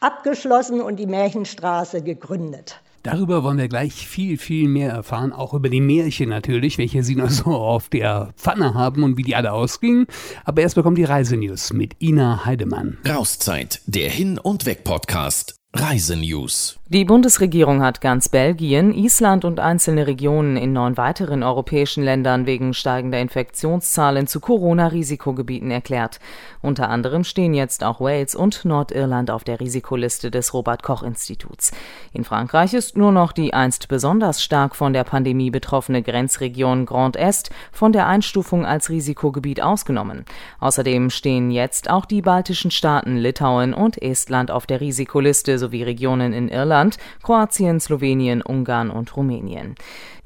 abgeschlossen 0.00 0.80
und 0.80 0.96
die 0.96 1.06
Märchenstraße 1.06 2.02
gegründet. 2.02 2.80
Darüber 3.04 3.44
wollen 3.44 3.58
wir 3.58 3.68
gleich 3.68 4.08
viel, 4.08 4.38
viel 4.38 4.66
mehr 4.66 4.90
erfahren, 4.90 5.34
auch 5.34 5.52
über 5.52 5.68
die 5.68 5.82
Märchen 5.82 6.30
natürlich, 6.30 6.78
welche 6.78 7.02
Sie 7.02 7.16
noch 7.16 7.28
so 7.28 7.50
auf 7.50 7.90
der 7.90 8.32
Pfanne 8.38 8.72
haben 8.72 9.02
und 9.02 9.18
wie 9.18 9.22
die 9.22 9.36
alle 9.36 9.52
ausgingen. 9.52 10.06
Aber 10.46 10.62
erst 10.62 10.74
bekommt 10.74 10.96
die 10.96 11.04
Reisenews 11.04 11.74
mit 11.74 12.00
Ina 12.00 12.46
Heidemann. 12.46 12.96
Rauszeit, 13.06 13.82
der 13.84 14.08
Hin- 14.08 14.38
und 14.38 14.64
Weg-Podcast. 14.64 15.54
Reisenews. 15.74 16.78
Die 16.88 17.06
Bundesregierung 17.06 17.82
hat 17.82 18.02
ganz 18.02 18.28
Belgien, 18.28 18.92
Island 18.92 19.46
und 19.46 19.58
einzelne 19.58 20.06
Regionen 20.06 20.58
in 20.58 20.74
neun 20.74 20.98
weiteren 20.98 21.42
europäischen 21.42 22.04
Ländern 22.04 22.44
wegen 22.44 22.74
steigender 22.74 23.20
Infektionszahlen 23.20 24.26
zu 24.26 24.38
Corona-Risikogebieten 24.38 25.70
erklärt. 25.70 26.20
Unter 26.60 26.90
anderem 26.90 27.24
stehen 27.24 27.54
jetzt 27.54 27.84
auch 27.84 28.02
Wales 28.02 28.34
und 28.34 28.66
Nordirland 28.66 29.30
auf 29.30 29.44
der 29.44 29.60
Risikoliste 29.60 30.30
des 30.30 30.52
Robert 30.52 30.82
Koch 30.82 31.02
Instituts. 31.02 31.72
In 32.12 32.22
Frankreich 32.22 32.74
ist 32.74 32.98
nur 32.98 33.12
noch 33.12 33.32
die 33.32 33.54
einst 33.54 33.88
besonders 33.88 34.42
stark 34.42 34.76
von 34.76 34.92
der 34.92 35.04
Pandemie 35.04 35.50
betroffene 35.50 36.02
Grenzregion 36.02 36.84
Grand 36.84 37.16
Est 37.16 37.48
von 37.72 37.92
der 37.92 38.08
Einstufung 38.08 38.66
als 38.66 38.90
Risikogebiet 38.90 39.62
ausgenommen. 39.62 40.26
Außerdem 40.60 41.08
stehen 41.08 41.50
jetzt 41.50 41.88
auch 41.88 42.04
die 42.04 42.20
baltischen 42.20 42.70
Staaten 42.70 43.16
Litauen 43.16 43.72
und 43.72 44.02
Estland 44.02 44.50
auf 44.50 44.66
der 44.66 44.82
Risikoliste 44.82 45.58
sowie 45.58 45.82
Regionen 45.82 46.34
in 46.34 46.50
Irland, 46.50 46.74
Kroatien, 47.22 47.80
Slowenien, 47.80 48.42
Ungarn 48.42 48.90
und 48.90 49.16
Rumänien. 49.16 49.74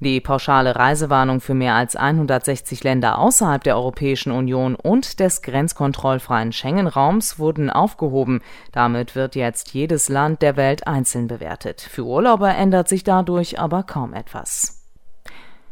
Die 0.00 0.20
pauschale 0.20 0.76
Reisewarnung 0.76 1.40
für 1.40 1.54
mehr 1.54 1.74
als 1.74 1.96
160 1.96 2.84
Länder 2.84 3.18
außerhalb 3.18 3.64
der 3.64 3.76
Europäischen 3.76 4.30
Union 4.30 4.74
und 4.76 5.18
des 5.18 5.42
grenzkontrollfreien 5.42 6.52
Schengen-Raums 6.52 7.38
wurden 7.38 7.70
aufgehoben. 7.70 8.40
Damit 8.72 9.16
wird 9.16 9.34
jetzt 9.34 9.74
jedes 9.74 10.08
Land 10.08 10.42
der 10.42 10.56
Welt 10.56 10.86
einzeln 10.86 11.26
bewertet. 11.26 11.80
Für 11.80 12.04
Urlauber 12.04 12.54
ändert 12.54 12.88
sich 12.88 13.02
dadurch 13.02 13.58
aber 13.58 13.82
kaum 13.82 14.14
etwas. 14.14 14.77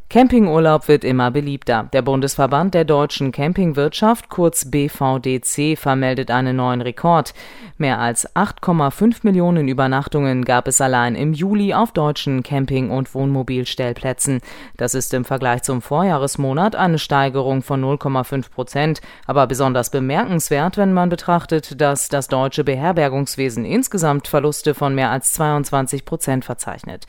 Campingurlaub 0.08 0.86
wird 0.86 1.02
immer 1.02 1.32
beliebter. 1.32 1.88
Der 1.92 2.00
Bundesverband 2.00 2.74
der 2.74 2.84
deutschen 2.84 3.32
Campingwirtschaft, 3.32 4.28
kurz 4.28 4.70
BVDC, 4.70 5.76
vermeldet 5.76 6.30
einen 6.30 6.56
neuen 6.56 6.80
Rekord. 6.80 7.34
Mehr 7.76 7.98
als 7.98 8.32
8,5 8.36 9.18
Millionen 9.22 9.66
Übernachtungen 9.66 10.44
gab 10.44 10.68
es 10.68 10.80
allein 10.80 11.16
im 11.16 11.32
Juli 11.32 11.74
auf 11.74 11.90
deutschen 11.90 12.44
Camping- 12.44 12.90
und 12.90 13.16
Wohnmobilstellplätzen. 13.16 14.42
Das 14.76 14.94
ist 14.94 15.12
im 15.12 15.24
Vergleich 15.24 15.64
zum 15.64 15.82
Vorjahresmonat 15.82 16.76
eine 16.76 17.00
Steigerung 17.00 17.62
von 17.62 17.84
0,5 17.84 18.52
Prozent, 18.52 19.00
aber 19.26 19.48
besonders 19.48 19.90
bemerkenswert, 19.90 20.76
wenn 20.76 20.92
man 20.92 21.08
betrachtet, 21.08 21.80
dass 21.80 22.08
das 22.08 22.28
deutsche 22.28 22.62
Beherbergungswesen 22.62 23.64
insgesamt 23.64 24.28
Verluste 24.28 24.72
von 24.74 24.94
mehr 24.94 25.10
als 25.10 25.32
22 25.32 26.04
Prozent 26.04 26.44
verzeichnet. 26.44 27.06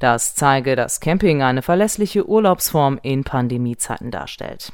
Das 0.00 0.34
zeige, 0.34 0.76
dass 0.76 0.98
Camping 0.98 1.42
eine 1.42 1.60
verlässliche 1.60 2.26
Urlaubsform 2.26 2.98
in 3.02 3.22
Pandemiezeiten 3.22 4.10
darstellt. 4.10 4.72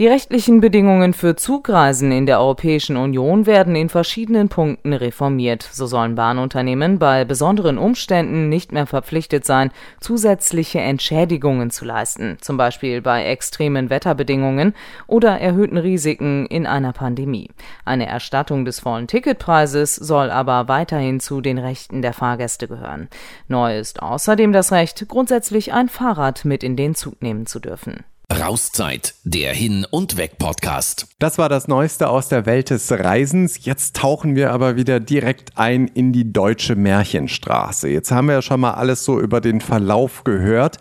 Die 0.00 0.08
rechtlichen 0.08 0.60
Bedingungen 0.60 1.14
für 1.14 1.36
Zugreisen 1.36 2.10
in 2.10 2.26
der 2.26 2.40
Europäischen 2.40 2.96
Union 2.96 3.46
werden 3.46 3.76
in 3.76 3.88
verschiedenen 3.88 4.48
Punkten 4.48 4.92
reformiert. 4.92 5.62
So 5.62 5.86
sollen 5.86 6.16
Bahnunternehmen 6.16 6.98
bei 6.98 7.24
besonderen 7.24 7.78
Umständen 7.78 8.48
nicht 8.48 8.72
mehr 8.72 8.88
verpflichtet 8.88 9.44
sein, 9.44 9.70
zusätzliche 10.00 10.80
Entschädigungen 10.80 11.70
zu 11.70 11.84
leisten, 11.84 12.38
zum 12.40 12.56
Beispiel 12.56 13.02
bei 13.02 13.24
extremen 13.26 13.88
Wetterbedingungen 13.88 14.74
oder 15.06 15.38
erhöhten 15.38 15.78
Risiken 15.78 16.46
in 16.46 16.66
einer 16.66 16.92
Pandemie. 16.92 17.52
Eine 17.84 18.06
Erstattung 18.06 18.64
des 18.64 18.80
vollen 18.80 19.06
Ticketpreises 19.06 19.94
soll 19.94 20.32
aber 20.32 20.66
weiterhin 20.66 21.20
zu 21.20 21.40
den 21.40 21.58
Rechten 21.58 22.02
der 22.02 22.14
Fahrgäste 22.14 22.66
gehören. 22.66 23.06
Neu 23.46 23.78
ist 23.78 24.02
außerdem 24.02 24.52
das 24.52 24.72
Recht, 24.72 25.06
grundsätzlich 25.06 25.72
ein 25.72 25.88
Fahrrad 25.88 26.44
mit 26.44 26.64
in 26.64 26.74
den 26.74 26.96
Zug 26.96 27.22
nehmen 27.22 27.46
zu 27.46 27.60
dürfen. 27.60 28.02
Rauszeit, 28.32 29.14
der 29.24 29.52
Hin- 29.52 29.86
und 29.90 30.16
Weg-Podcast. 30.16 31.08
Das 31.18 31.36
war 31.36 31.50
das 31.50 31.68
Neueste 31.68 32.08
aus 32.08 32.28
der 32.28 32.46
Welt 32.46 32.70
des 32.70 32.90
Reisens. 32.90 33.66
Jetzt 33.66 33.96
tauchen 33.96 34.34
wir 34.34 34.50
aber 34.50 34.76
wieder 34.76 34.98
direkt 34.98 35.58
ein 35.58 35.88
in 35.88 36.12
die 36.12 36.32
deutsche 36.32 36.74
Märchenstraße. 36.74 37.88
Jetzt 37.88 38.10
haben 38.10 38.28
wir 38.28 38.36
ja 38.36 38.42
schon 38.42 38.60
mal 38.60 38.72
alles 38.72 39.04
so 39.04 39.20
über 39.20 39.42
den 39.42 39.60
Verlauf 39.60 40.24
gehört. 40.24 40.78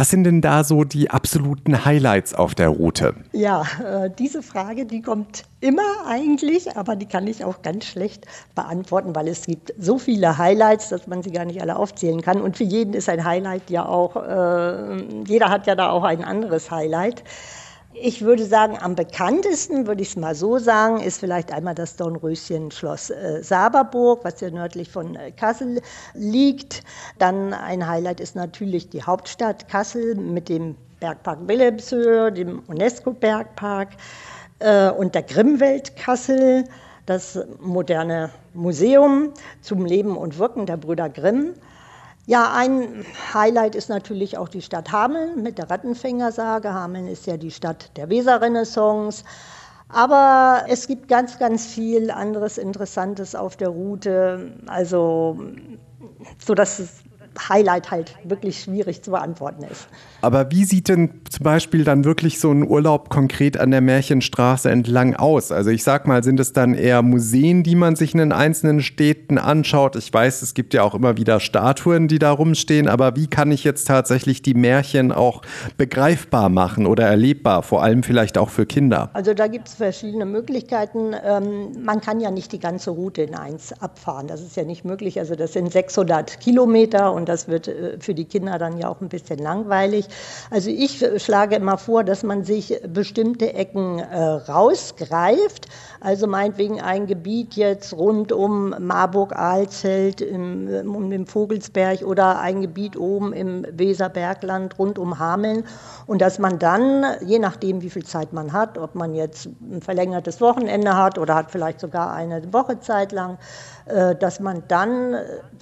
Was 0.00 0.08
sind 0.08 0.24
denn 0.24 0.40
da 0.40 0.64
so 0.64 0.84
die 0.84 1.10
absoluten 1.10 1.84
Highlights 1.84 2.32
auf 2.32 2.54
der 2.54 2.70
Route? 2.70 3.16
Ja, 3.32 3.66
äh, 3.84 4.08
diese 4.18 4.40
Frage, 4.40 4.86
die 4.86 5.02
kommt 5.02 5.42
immer 5.60 6.06
eigentlich, 6.06 6.74
aber 6.74 6.96
die 6.96 7.04
kann 7.04 7.26
ich 7.26 7.44
auch 7.44 7.60
ganz 7.60 7.84
schlecht 7.84 8.24
beantworten, 8.54 9.14
weil 9.14 9.28
es 9.28 9.44
gibt 9.44 9.74
so 9.78 9.98
viele 9.98 10.38
Highlights, 10.38 10.88
dass 10.88 11.06
man 11.06 11.22
sie 11.22 11.32
gar 11.32 11.44
nicht 11.44 11.60
alle 11.60 11.76
aufzählen 11.76 12.22
kann. 12.22 12.40
Und 12.40 12.56
für 12.56 12.64
jeden 12.64 12.94
ist 12.94 13.10
ein 13.10 13.26
Highlight 13.26 13.68
ja 13.68 13.84
auch, 13.84 14.16
äh, 14.16 15.02
jeder 15.26 15.50
hat 15.50 15.66
ja 15.66 15.74
da 15.74 15.90
auch 15.90 16.04
ein 16.04 16.24
anderes 16.24 16.70
Highlight. 16.70 17.22
Ich 17.92 18.22
würde 18.22 18.46
sagen, 18.46 18.78
am 18.80 18.94
bekanntesten, 18.94 19.88
würde 19.88 20.02
ich 20.02 20.10
es 20.10 20.16
mal 20.16 20.36
so 20.36 20.58
sagen, 20.58 21.00
ist 21.00 21.18
vielleicht 21.18 21.52
einmal 21.52 21.74
das 21.74 21.96
Dornröschen-Schloss 21.96 23.10
äh, 23.10 23.42
Saberburg, 23.42 24.24
was 24.24 24.40
ja 24.40 24.48
nördlich 24.48 24.88
von 24.88 25.16
äh, 25.16 25.32
Kassel 25.32 25.82
liegt. 26.14 26.84
Dann 27.18 27.52
ein 27.52 27.88
Highlight 27.88 28.20
ist 28.20 28.36
natürlich 28.36 28.90
die 28.90 29.02
Hauptstadt 29.02 29.68
Kassel 29.68 30.14
mit 30.14 30.48
dem 30.48 30.76
Bergpark 31.00 31.48
Wilhelmshöhe, 31.48 32.30
dem 32.30 32.62
UNESCO-Bergpark 32.68 33.88
äh, 34.60 34.90
und 34.90 35.16
der 35.16 35.24
Grimmwelt 35.24 35.96
Kassel, 35.96 36.66
das 37.06 37.40
moderne 37.58 38.30
Museum 38.54 39.32
zum 39.62 39.84
Leben 39.84 40.16
und 40.16 40.38
Wirken 40.38 40.64
der 40.64 40.76
Brüder 40.76 41.08
Grimm. 41.08 41.54
Ja, 42.30 42.52
ein 42.54 43.04
Highlight 43.34 43.74
ist 43.74 43.88
natürlich 43.88 44.38
auch 44.38 44.48
die 44.48 44.62
Stadt 44.62 44.92
Hameln 44.92 45.42
mit 45.42 45.58
der 45.58 45.68
Rattenfängersage. 45.68 46.72
Hameln 46.72 47.08
ist 47.08 47.26
ja 47.26 47.36
die 47.36 47.50
Stadt 47.50 47.90
der 47.96 48.08
Weserrenaissance. 48.08 49.24
Aber 49.88 50.62
es 50.68 50.86
gibt 50.86 51.08
ganz, 51.08 51.40
ganz 51.40 51.66
viel 51.66 52.12
anderes 52.12 52.56
Interessantes 52.56 53.34
auf 53.34 53.56
der 53.56 53.70
Route. 53.70 54.52
Also, 54.68 55.40
so 56.38 56.54
dass 56.54 56.78
es 56.78 57.02
Highlight 57.48 57.90
halt 57.90 58.16
wirklich 58.24 58.60
schwierig 58.60 59.02
zu 59.02 59.10
beantworten 59.10 59.64
ist. 59.64 59.88
Aber 60.22 60.50
wie 60.50 60.64
sieht 60.64 60.88
denn 60.88 61.10
zum 61.30 61.44
Beispiel 61.44 61.84
dann 61.84 62.04
wirklich 62.04 62.40
so 62.40 62.50
ein 62.50 62.66
Urlaub 62.66 63.08
konkret 63.08 63.58
an 63.58 63.70
der 63.70 63.80
Märchenstraße 63.80 64.70
entlang 64.70 65.14
aus? 65.14 65.52
Also 65.52 65.70
ich 65.70 65.82
sag 65.82 66.06
mal, 66.06 66.22
sind 66.22 66.40
es 66.40 66.52
dann 66.52 66.74
eher 66.74 67.02
Museen, 67.02 67.62
die 67.62 67.76
man 67.76 67.96
sich 67.96 68.12
in 68.12 68.18
den 68.18 68.32
einzelnen 68.32 68.82
Städten 68.82 69.38
anschaut? 69.38 69.96
Ich 69.96 70.12
weiß, 70.12 70.42
es 70.42 70.54
gibt 70.54 70.74
ja 70.74 70.82
auch 70.82 70.94
immer 70.94 71.16
wieder 71.16 71.40
Statuen, 71.40 72.08
die 72.08 72.18
da 72.18 72.32
rumstehen, 72.32 72.88
aber 72.88 73.16
wie 73.16 73.28
kann 73.28 73.50
ich 73.52 73.64
jetzt 73.64 73.86
tatsächlich 73.86 74.42
die 74.42 74.54
Märchen 74.54 75.12
auch 75.12 75.42
begreifbar 75.76 76.48
machen 76.48 76.86
oder 76.86 77.06
erlebbar, 77.06 77.62
vor 77.62 77.82
allem 77.82 78.02
vielleicht 78.02 78.36
auch 78.36 78.50
für 78.50 78.66
Kinder? 78.66 79.10
Also 79.14 79.34
da 79.34 79.46
gibt 79.46 79.68
es 79.68 79.74
verschiedene 79.74 80.26
Möglichkeiten. 80.26 81.14
Ähm, 81.24 81.82
man 81.82 82.00
kann 82.00 82.20
ja 82.20 82.30
nicht 82.30 82.52
die 82.52 82.58
ganze 82.58 82.90
Route 82.90 83.22
in 83.22 83.34
eins 83.34 83.72
abfahren. 83.80 84.26
Das 84.26 84.42
ist 84.42 84.56
ja 84.56 84.64
nicht 84.64 84.84
möglich. 84.84 85.18
Also 85.18 85.34
das 85.34 85.52
sind 85.52 85.72
600 85.72 86.40
Kilometer 86.40 87.12
und 87.20 87.28
das 87.28 87.48
wird 87.48 87.68
äh, 87.68 87.98
für 88.00 88.14
die 88.14 88.24
Kinder 88.24 88.58
dann 88.58 88.78
ja 88.78 88.88
auch 88.88 89.00
ein 89.00 89.08
bisschen 89.08 89.38
langweilig. 89.38 90.06
Also 90.50 90.70
ich 90.70 91.04
schlage 91.18 91.56
immer 91.56 91.78
vor, 91.78 92.02
dass 92.02 92.22
man 92.22 92.44
sich 92.44 92.80
bestimmte 92.88 93.54
Ecken 93.54 93.98
äh, 93.98 94.18
rausgreift, 94.18 95.66
Also 96.00 96.26
meinetwegen 96.26 96.80
ein 96.80 97.06
Gebiet 97.06 97.54
jetzt 97.54 97.92
rund 97.92 98.32
um 98.32 98.74
Marburg-Alzelt, 98.78 100.22
um 100.22 101.10
den 101.10 101.26
Vogelsberg 101.26 102.02
oder 102.02 102.40
ein 102.40 102.62
Gebiet 102.62 102.96
oben 102.96 103.34
im 103.34 103.66
Weserbergland 103.70 104.78
rund 104.78 104.98
um 104.98 105.18
Hameln. 105.18 105.64
Und 106.06 106.22
dass 106.22 106.38
man 106.38 106.58
dann, 106.58 107.04
je 107.24 107.38
nachdem, 107.38 107.82
wie 107.82 107.90
viel 107.90 108.04
Zeit 108.04 108.32
man 108.32 108.54
hat, 108.54 108.78
ob 108.78 108.94
man 108.94 109.14
jetzt 109.14 109.46
ein 109.46 109.82
verlängertes 109.82 110.40
Wochenende 110.40 110.96
hat 110.96 111.18
oder 111.18 111.34
hat 111.34 111.50
vielleicht 111.50 111.80
sogar 111.80 112.14
eine 112.14 112.50
Woche 112.52 112.80
Zeit 112.80 113.12
lang, 113.12 113.36
äh, 113.84 114.14
dass 114.16 114.40
man 114.40 114.62
dann 114.68 115.16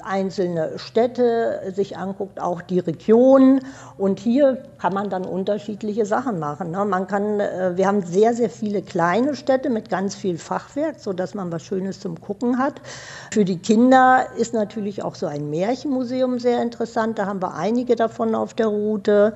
einzelne 0.04 0.78
Städte 0.78 1.72
sich 1.74 1.96
anguckt, 1.96 2.40
auch 2.40 2.62
die 2.62 2.78
Region. 2.78 3.60
Und 3.96 4.20
hier 4.20 4.62
kann 4.78 4.94
man 4.94 5.10
dann 5.10 5.24
unterschiedliche 5.24 6.06
Sachen 6.06 6.38
machen. 6.38 6.70
Ne? 6.70 6.84
Man 6.84 7.06
kann, 7.06 7.40
äh, 7.40 7.72
wir 7.76 7.86
haben 7.86 8.02
sehr, 8.02 8.34
sehr 8.34 8.50
viele 8.50 8.82
kleine 8.82 9.34
Städte 9.34 9.70
mit 9.70 9.90
ganz 9.90 10.14
viel 10.28 10.36
Fachwerk, 10.36 11.00
sodass 11.00 11.32
man 11.34 11.50
was 11.50 11.62
Schönes 11.62 12.00
zum 12.00 12.20
Gucken 12.20 12.58
hat. 12.58 12.82
Für 13.32 13.46
die 13.46 13.56
Kinder 13.56 14.26
ist 14.36 14.52
natürlich 14.52 15.02
auch 15.02 15.14
so 15.14 15.26
ein 15.26 15.48
Märchenmuseum 15.48 16.38
sehr 16.38 16.60
interessant. 16.60 17.18
Da 17.18 17.24
haben 17.24 17.40
wir 17.40 17.54
einige 17.54 17.96
davon 17.96 18.34
auf 18.34 18.52
der 18.52 18.66
Route. 18.66 19.32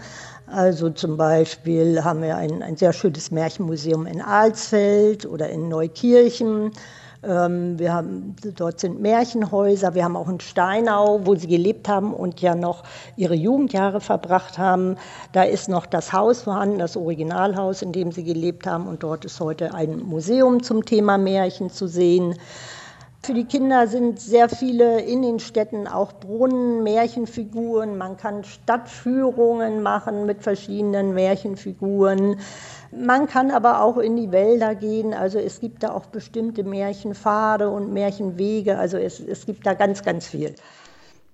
Also 0.46 0.90
zum 0.90 1.16
Beispiel 1.16 2.04
haben 2.04 2.20
wir 2.20 2.36
ein, 2.36 2.62
ein 2.62 2.76
sehr 2.76 2.92
schönes 2.92 3.30
Märchenmuseum 3.30 4.04
in 4.04 4.20
Alsfeld 4.20 5.24
oder 5.24 5.48
in 5.48 5.70
Neukirchen. 5.70 6.72
Ähm, 7.24 7.78
wir 7.78 7.92
haben, 7.92 8.34
dort 8.56 8.80
sind 8.80 9.00
Märchenhäuser. 9.00 9.94
Wir 9.94 10.04
haben 10.04 10.16
auch 10.16 10.28
in 10.28 10.40
Steinau, 10.40 11.20
wo 11.24 11.34
sie 11.34 11.46
gelebt 11.46 11.88
haben 11.88 12.12
und 12.12 12.40
ja 12.40 12.54
noch 12.54 12.82
ihre 13.16 13.34
Jugendjahre 13.34 14.00
verbracht 14.00 14.58
haben. 14.58 14.96
Da 15.32 15.44
ist 15.44 15.68
noch 15.68 15.86
das 15.86 16.12
Haus 16.12 16.42
vorhanden, 16.42 16.78
das 16.78 16.96
Originalhaus, 16.96 17.82
in 17.82 17.92
dem 17.92 18.10
sie 18.10 18.24
gelebt 18.24 18.66
haben. 18.66 18.88
Und 18.88 19.02
dort 19.02 19.24
ist 19.24 19.38
heute 19.40 19.72
ein 19.74 20.00
Museum 20.00 20.62
zum 20.62 20.84
Thema 20.84 21.16
Märchen 21.16 21.70
zu 21.70 21.86
sehen. 21.86 22.34
Für 23.24 23.34
die 23.34 23.44
Kinder 23.44 23.86
sind 23.86 24.18
sehr 24.18 24.48
viele 24.48 25.00
in 25.00 25.22
den 25.22 25.38
Städten 25.38 25.86
auch 25.86 26.12
Brunnen, 26.12 26.82
Märchenfiguren. 26.82 27.96
Man 27.96 28.16
kann 28.16 28.42
Stadtführungen 28.42 29.80
machen 29.80 30.26
mit 30.26 30.42
verschiedenen 30.42 31.14
Märchenfiguren. 31.14 32.40
Man 32.90 33.28
kann 33.28 33.52
aber 33.52 33.80
auch 33.80 33.98
in 33.98 34.16
die 34.16 34.32
Wälder 34.32 34.74
gehen. 34.74 35.14
Also 35.14 35.38
es 35.38 35.60
gibt 35.60 35.84
da 35.84 35.92
auch 35.92 36.06
bestimmte 36.06 36.64
Märchenpfade 36.64 37.70
und 37.70 37.92
Märchenwege. 37.92 38.76
Also 38.76 38.96
es, 38.96 39.20
es 39.20 39.46
gibt 39.46 39.66
da 39.66 39.74
ganz, 39.74 40.02
ganz 40.02 40.26
viel. 40.26 40.56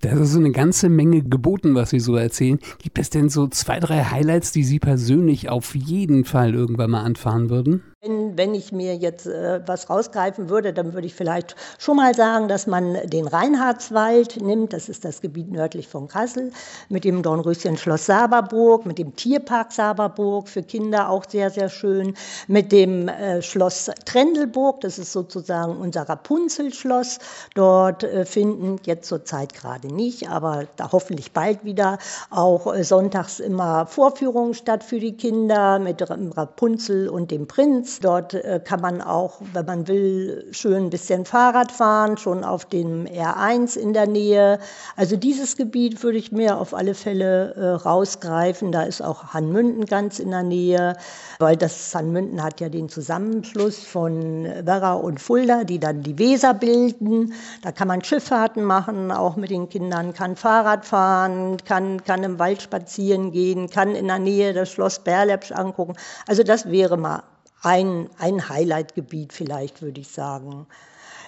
Da 0.02 0.10
ist 0.10 0.32
so 0.32 0.38
eine 0.38 0.52
ganze 0.52 0.90
Menge 0.90 1.22
geboten, 1.22 1.74
was 1.74 1.90
Sie 1.90 2.00
so 2.00 2.14
erzählen. 2.16 2.60
Gibt 2.80 2.98
es 2.98 3.08
denn 3.10 3.30
so 3.30 3.48
zwei, 3.48 3.80
drei 3.80 4.04
Highlights, 4.04 4.52
die 4.52 4.62
Sie 4.62 4.78
persönlich 4.78 5.48
auf 5.48 5.74
jeden 5.74 6.24
Fall 6.24 6.54
irgendwann 6.54 6.90
mal 6.90 7.02
anfahren 7.02 7.50
würden? 7.50 7.82
Wenn, 8.00 8.38
wenn 8.38 8.54
ich 8.54 8.70
mir 8.70 8.94
jetzt 8.94 9.26
äh, 9.26 9.60
was 9.66 9.90
rausgreifen 9.90 10.48
würde, 10.48 10.72
dann 10.72 10.92
würde 10.94 11.08
ich 11.08 11.16
vielleicht 11.16 11.56
schon 11.80 11.96
mal 11.96 12.14
sagen, 12.14 12.46
dass 12.46 12.68
man 12.68 12.96
den 13.06 13.26
Reinhardswald 13.26 14.40
nimmt. 14.40 14.72
Das 14.72 14.88
ist 14.88 15.04
das 15.04 15.20
Gebiet 15.20 15.50
nördlich 15.50 15.88
von 15.88 16.06
Kassel, 16.06 16.52
mit 16.88 17.02
dem 17.02 17.24
Dornröschen-Schloss 17.24 18.06
Saberburg, 18.06 18.86
mit 18.86 18.98
dem 18.98 19.16
Tierpark 19.16 19.72
Saberburg, 19.72 20.48
für 20.48 20.62
Kinder 20.62 21.08
auch 21.08 21.24
sehr, 21.28 21.50
sehr 21.50 21.68
schön, 21.68 22.14
mit 22.46 22.70
dem 22.70 23.08
äh, 23.08 23.42
Schloss 23.42 23.90
Trendelburg, 24.04 24.80
das 24.82 25.00
ist 25.00 25.12
sozusagen 25.12 25.76
unser 25.76 26.08
Rapunzel-Schloss. 26.08 27.18
Dort 27.56 28.04
äh, 28.04 28.24
finden 28.24 28.76
jetzt 28.84 29.08
zurzeit 29.08 29.54
gerade 29.54 29.88
nicht, 29.88 30.30
aber 30.30 30.68
da 30.76 30.92
hoffentlich 30.92 31.32
bald 31.32 31.64
wieder 31.64 31.98
auch 32.30 32.72
äh, 32.72 32.84
sonntags 32.84 33.40
immer 33.40 33.86
Vorführungen 33.86 34.54
statt 34.54 34.84
für 34.84 35.00
die 35.00 35.16
Kinder 35.16 35.80
mit 35.80 36.00
Rapunzel 36.08 37.08
und 37.08 37.32
dem 37.32 37.48
Prinz. 37.48 37.87
Mainz. 37.88 38.00
Dort 38.00 38.34
äh, 38.34 38.60
kann 38.62 38.80
man 38.80 39.00
auch, 39.00 39.40
wenn 39.52 39.64
man 39.64 39.88
will, 39.88 40.46
schön 40.50 40.84
ein 40.86 40.90
bisschen 40.90 41.24
Fahrrad 41.24 41.72
fahren, 41.72 42.16
schon 42.16 42.44
auf 42.44 42.64
dem 42.64 43.06
R1 43.06 43.78
in 43.78 43.92
der 43.92 44.06
Nähe. 44.06 44.58
Also 44.96 45.16
dieses 45.16 45.56
Gebiet 45.56 46.02
würde 46.02 46.18
ich 46.18 46.32
mir 46.32 46.58
auf 46.58 46.74
alle 46.74 46.94
Fälle 46.94 47.54
äh, 47.54 47.66
rausgreifen. 47.70 48.72
Da 48.72 48.82
ist 48.82 49.02
auch 49.02 49.32
Hanmünden 49.32 49.86
ganz 49.86 50.18
in 50.18 50.30
der 50.30 50.42
Nähe, 50.42 50.96
weil 51.38 51.56
das 51.56 51.94
Hanmünden 51.94 52.42
hat 52.42 52.60
ja 52.60 52.68
den 52.68 52.88
Zusammenschluss 52.88 53.78
von 53.78 54.44
Werra 54.62 54.94
und 54.94 55.20
Fulda, 55.20 55.64
die 55.64 55.78
dann 55.78 56.02
die 56.02 56.18
Weser 56.18 56.54
bilden. 56.54 57.32
Da 57.62 57.72
kann 57.72 57.88
man 57.88 58.04
Schifffahrten 58.04 58.64
machen, 58.64 59.10
auch 59.10 59.36
mit 59.36 59.50
den 59.50 59.68
Kindern, 59.68 60.14
kann 60.14 60.36
Fahrrad 60.36 60.84
fahren, 60.84 61.56
kann, 61.64 62.02
kann 62.04 62.22
im 62.22 62.38
Wald 62.38 62.62
spazieren 62.62 63.32
gehen, 63.32 63.68
kann 63.70 63.94
in 63.94 64.08
der 64.08 64.18
Nähe 64.18 64.52
das 64.52 64.70
Schloss 64.70 64.98
Berlepsch 64.98 65.52
angucken. 65.52 65.94
Also 66.26 66.42
das 66.42 66.70
wäre 66.70 66.96
mal 66.96 67.22
ein, 67.62 68.08
ein 68.18 68.48
Highlight-Gebiet 68.48 69.32
vielleicht, 69.32 69.82
würde 69.82 70.00
ich 70.00 70.08
sagen. 70.08 70.66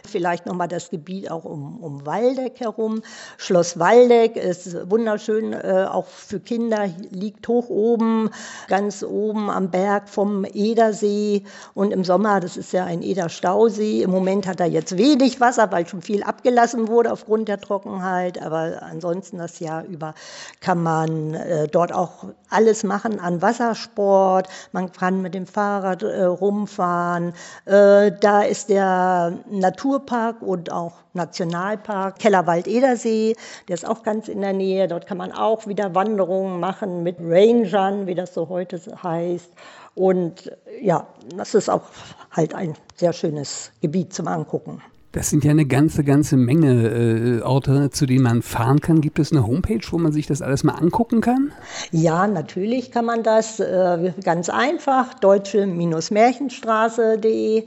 Vielleicht 0.06 0.46
nochmal 0.46 0.68
das 0.68 0.90
Gebiet 0.90 1.30
auch 1.30 1.44
um, 1.44 1.78
um 1.82 2.06
Waldeck 2.06 2.60
herum. 2.60 3.02
Schloss 3.36 3.78
Waldeck 3.78 4.36
ist 4.36 4.90
wunderschön, 4.90 5.52
äh, 5.52 5.86
auch 5.90 6.06
für 6.06 6.40
Kinder, 6.40 6.88
liegt 7.10 7.46
hoch 7.48 7.68
oben, 7.68 8.30
ganz 8.68 9.02
oben 9.02 9.50
am 9.50 9.70
Berg 9.70 10.08
vom 10.08 10.44
Edersee. 10.44 11.44
Und 11.74 11.92
im 11.92 12.04
Sommer, 12.04 12.40
das 12.40 12.56
ist 12.56 12.72
ja 12.72 12.84
ein 12.84 13.02
Ederstausee, 13.02 14.02
im 14.02 14.10
Moment 14.10 14.46
hat 14.46 14.60
er 14.60 14.66
jetzt 14.66 14.96
wenig 14.96 15.40
Wasser, 15.40 15.70
weil 15.72 15.86
schon 15.86 16.02
viel 16.02 16.22
abgelassen 16.22 16.88
wurde 16.88 17.12
aufgrund 17.12 17.48
der 17.48 17.60
Trockenheit. 17.60 18.40
Aber 18.42 18.82
ansonsten 18.82 19.38
das 19.38 19.58
Jahr 19.60 19.84
über 19.84 20.14
kann 20.60 20.82
man 20.82 21.34
äh, 21.34 21.68
dort 21.68 21.92
auch 21.92 22.26
alles 22.48 22.84
machen 22.84 23.20
an 23.20 23.42
Wassersport. 23.42 24.48
Man 24.72 24.92
kann 24.92 25.22
mit 25.22 25.34
dem 25.34 25.46
Fahrrad 25.46 26.02
äh, 26.02 26.24
rumfahren. 26.24 27.32
Äh, 27.64 28.12
da 28.20 28.42
ist 28.42 28.68
der 28.68 29.38
Natur 29.50 29.89
Naturpark 29.90 30.42
und 30.42 30.72
auch 30.72 30.92
Nationalpark 31.14 32.18
Kellerwald-Edersee, 32.18 33.34
der 33.68 33.74
ist 33.74 33.86
auch 33.86 34.02
ganz 34.02 34.28
in 34.28 34.40
der 34.40 34.52
Nähe. 34.52 34.88
Dort 34.88 35.06
kann 35.06 35.18
man 35.18 35.32
auch 35.32 35.66
wieder 35.66 35.94
Wanderungen 35.94 36.60
machen 36.60 37.02
mit 37.02 37.16
Rangern, 37.20 38.06
wie 38.06 38.14
das 38.14 38.34
so 38.34 38.48
heute 38.48 38.80
heißt. 39.02 39.50
Und 39.94 40.52
ja, 40.80 41.06
das 41.36 41.54
ist 41.54 41.68
auch 41.68 41.82
halt 42.30 42.54
ein 42.54 42.74
sehr 42.94 43.12
schönes 43.12 43.72
Gebiet 43.80 44.14
zum 44.14 44.28
Angucken. 44.28 44.80
Das 45.12 45.28
sind 45.28 45.42
ja 45.42 45.50
eine 45.50 45.66
ganze, 45.66 46.04
ganze 46.04 46.36
Menge 46.36 47.40
äh, 47.40 47.42
Orte, 47.42 47.90
zu 47.90 48.06
denen 48.06 48.22
man 48.22 48.42
fahren 48.42 48.80
kann. 48.80 49.00
Gibt 49.00 49.18
es 49.18 49.32
eine 49.32 49.44
Homepage, 49.44 49.80
wo 49.90 49.98
man 49.98 50.12
sich 50.12 50.28
das 50.28 50.40
alles 50.40 50.62
mal 50.62 50.74
angucken 50.74 51.20
kann? 51.20 51.50
Ja, 51.90 52.28
natürlich 52.28 52.92
kann 52.92 53.06
man 53.06 53.24
das. 53.24 53.58
Äh, 53.58 54.12
ganz 54.22 54.48
einfach, 54.48 55.14
deutsche-märchenstraße.de. 55.14 57.64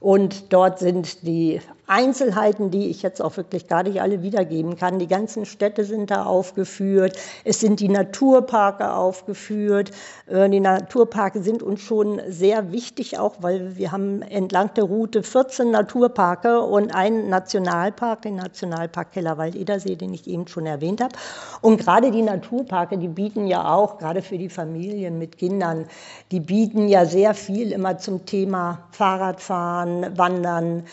Und 0.00 0.52
dort 0.52 0.78
sind 0.78 1.26
die 1.26 1.60
Einzelheiten, 1.86 2.70
die 2.70 2.88
ich 2.88 3.02
jetzt 3.02 3.20
auch 3.20 3.36
wirklich 3.36 3.68
gar 3.68 3.82
nicht 3.82 4.00
alle 4.00 4.22
wiedergeben 4.22 4.76
kann. 4.76 4.98
Die 4.98 5.06
ganzen 5.06 5.44
Städte 5.44 5.84
sind 5.84 6.10
da 6.10 6.24
aufgeführt. 6.24 7.18
Es 7.44 7.60
sind 7.60 7.80
die 7.80 7.88
Naturparke 7.88 8.92
aufgeführt. 8.92 9.90
Äh, 10.26 10.48
die 10.48 10.60
Naturparke 10.60 11.42
sind 11.42 11.62
uns 11.62 11.82
schon 11.82 12.20
sehr 12.28 12.72
wichtig, 12.72 13.18
auch 13.18 13.36
weil 13.40 13.76
wir 13.76 13.92
haben 13.92 14.22
entlang 14.22 14.72
der 14.74 14.84
Route 14.84 15.22
14 15.22 15.70
Naturparke 15.70 16.60
und 16.60 16.94
einen 16.94 17.28
Nationalpark, 17.28 18.22
den 18.22 18.36
Nationalpark 18.36 19.12
Kellerwald-Edersee, 19.12 19.96
den 19.96 20.14
ich 20.14 20.26
eben 20.26 20.48
schon 20.48 20.66
erwähnt 20.66 21.02
habe. 21.02 21.14
Und 21.60 21.78
gerade 21.78 22.10
die 22.10 22.22
Naturparke, 22.22 22.96
die 22.96 23.08
bieten 23.08 23.46
ja 23.46 23.74
auch, 23.74 23.98
gerade 23.98 24.22
für 24.22 24.38
die 24.38 24.48
Familien 24.48 25.18
mit 25.18 25.36
Kindern, 25.36 25.86
die 26.30 26.40
bieten 26.40 26.88
ja 26.88 27.04
sehr 27.04 27.34
viel 27.34 27.72
immer 27.72 27.98
zum 27.98 28.24
Thema 28.24 28.88
Fahrradfahren, 28.92 30.16
Wandern. 30.16 30.84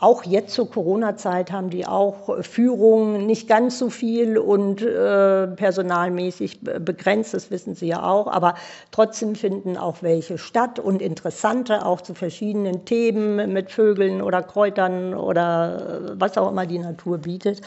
Auch 0.00 0.24
jetzt 0.24 0.54
zur 0.54 0.70
Corona-Zeit 0.70 1.52
haben 1.52 1.68
die 1.68 1.86
auch 1.86 2.42
Führungen, 2.42 3.26
nicht 3.26 3.46
ganz 3.46 3.78
so 3.78 3.90
viel 3.90 4.38
und 4.38 4.80
äh, 4.80 5.46
personalmäßig 5.46 6.60
begrenzt, 6.62 7.34
das 7.34 7.50
wissen 7.50 7.74
Sie 7.74 7.88
ja 7.88 8.02
auch, 8.02 8.26
aber 8.26 8.54
trotzdem 8.92 9.34
finden 9.34 9.76
auch 9.76 9.98
welche 10.00 10.38
statt 10.38 10.78
und 10.78 11.02
interessante 11.02 11.84
auch 11.84 12.00
zu 12.00 12.14
verschiedenen 12.14 12.86
Themen 12.86 13.52
mit 13.52 13.70
Vögeln 13.70 14.22
oder 14.22 14.42
Kräutern 14.42 15.12
oder 15.12 16.12
äh, 16.14 16.20
was 16.20 16.38
auch 16.38 16.50
immer 16.50 16.64
die 16.64 16.78
Natur 16.78 17.18
bietet. 17.18 17.60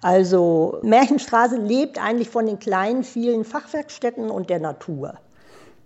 Also 0.00 0.78
Märchenstraße 0.82 1.56
lebt 1.56 2.02
eigentlich 2.02 2.30
von 2.30 2.46
den 2.46 2.58
kleinen, 2.58 3.04
vielen 3.04 3.44
Fachwerkstätten 3.44 4.30
und 4.30 4.48
der 4.48 4.58
Natur. 4.58 5.18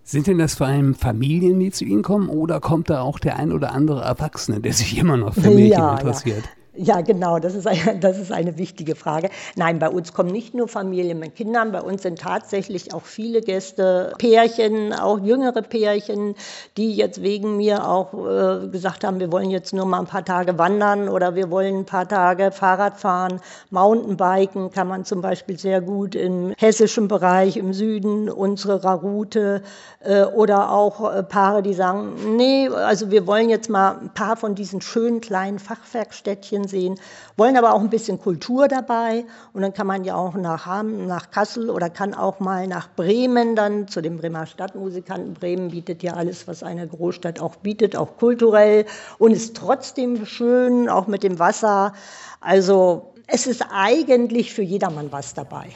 Sind 0.09 0.25
denn 0.25 0.39
das 0.39 0.55
vor 0.55 0.65
allem 0.65 0.95
Familien, 0.95 1.59
die 1.59 1.69
zu 1.69 1.85
Ihnen 1.85 2.01
kommen, 2.01 2.29
oder 2.29 2.59
kommt 2.59 2.89
da 2.89 3.01
auch 3.01 3.19
der 3.19 3.35
ein 3.35 3.51
oder 3.51 3.73
andere 3.73 4.01
Erwachsene, 4.01 4.59
der 4.59 4.73
sich 4.73 4.97
immer 4.97 5.17
noch 5.17 5.35
für 5.35 5.51
Märchen 5.51 5.67
ja, 5.67 5.97
interessiert? 5.97 6.45
Ja. 6.45 6.58
Ja, 6.81 7.01
genau, 7.01 7.39
das 7.39 7.55
ist, 7.55 7.67
eine, 7.67 7.99
das 7.99 8.17
ist 8.17 8.31
eine 8.31 8.57
wichtige 8.57 8.95
Frage. 8.95 9.29
Nein, 9.57 9.79
bei 9.79 9.89
uns 9.89 10.13
kommen 10.13 10.31
nicht 10.31 10.53
nur 10.53 10.69
Familien 10.69 11.19
mit 11.19 11.35
Kindern, 11.35 11.73
bei 11.73 11.81
uns 11.81 12.03
sind 12.03 12.19
tatsächlich 12.19 12.93
auch 12.93 13.03
viele 13.03 13.41
Gäste, 13.41 14.13
Pärchen, 14.17 14.93
auch 14.93 15.19
jüngere 15.19 15.61
Pärchen, 15.61 16.35
die 16.77 16.95
jetzt 16.95 17.21
wegen 17.21 17.57
mir 17.57 17.85
auch 17.85 18.13
äh, 18.13 18.69
gesagt 18.69 19.03
haben, 19.03 19.19
wir 19.19 19.29
wollen 19.29 19.49
jetzt 19.49 19.73
nur 19.73 19.85
mal 19.85 19.99
ein 19.99 20.05
paar 20.05 20.23
Tage 20.23 20.57
wandern 20.57 21.09
oder 21.09 21.35
wir 21.35 21.51
wollen 21.51 21.79
ein 21.79 21.85
paar 21.85 22.07
Tage 22.07 22.53
Fahrrad 22.53 22.97
fahren. 22.97 23.41
Mountainbiken 23.71 24.71
kann 24.71 24.87
man 24.87 25.03
zum 25.03 25.19
Beispiel 25.19 25.59
sehr 25.59 25.81
gut 25.81 26.15
im 26.15 26.53
hessischen 26.57 27.09
Bereich, 27.09 27.57
im 27.57 27.73
Süden 27.73 28.29
unserer 28.29 28.93
Route 28.93 29.63
äh, 29.99 30.23
oder 30.23 30.71
auch 30.71 31.13
äh, 31.13 31.23
Paare, 31.23 31.61
die 31.61 31.73
sagen, 31.73 32.37
nee, 32.37 32.69
also 32.69 33.11
wir 33.11 33.27
wollen 33.27 33.49
jetzt 33.49 33.69
mal 33.69 33.97
ein 33.99 34.13
paar 34.13 34.37
von 34.37 34.55
diesen 34.55 34.79
schönen 34.79 35.19
kleinen 35.19 35.59
Fachwerkstädtchen 35.59 36.68
sehen, 36.69 36.99
wollen 37.35 37.57
aber 37.57 37.73
auch 37.73 37.81
ein 37.81 37.89
bisschen 37.89 38.19
Kultur 38.19 38.67
dabei. 38.67 39.25
Und 39.53 39.61
dann 39.61 39.73
kann 39.73 39.87
man 39.87 40.03
ja 40.03 40.15
auch 40.15 40.35
nach 40.35 40.65
Hamm, 40.65 41.07
nach 41.07 41.31
Kassel 41.31 41.69
oder 41.69 41.89
kann 41.89 42.13
auch 42.13 42.39
mal 42.39 42.67
nach 42.67 42.89
Bremen 42.95 43.55
dann 43.55 43.87
zu 43.87 44.01
den 44.01 44.17
Bremer 44.17 44.45
Stadtmusikanten. 44.45 45.33
Bremen 45.33 45.71
bietet 45.71 46.03
ja 46.03 46.13
alles, 46.13 46.47
was 46.47 46.63
eine 46.63 46.87
Großstadt 46.87 47.39
auch 47.39 47.55
bietet, 47.57 47.95
auch 47.95 48.17
kulturell 48.17 48.85
und 49.17 49.31
ist 49.31 49.57
trotzdem 49.57 50.25
schön, 50.25 50.87
auch 50.87 51.07
mit 51.07 51.23
dem 51.23 51.39
Wasser. 51.39 51.93
Also 52.39 53.13
es 53.27 53.47
ist 53.47 53.65
eigentlich 53.71 54.53
für 54.53 54.63
jedermann 54.63 55.11
was 55.11 55.33
dabei. 55.33 55.67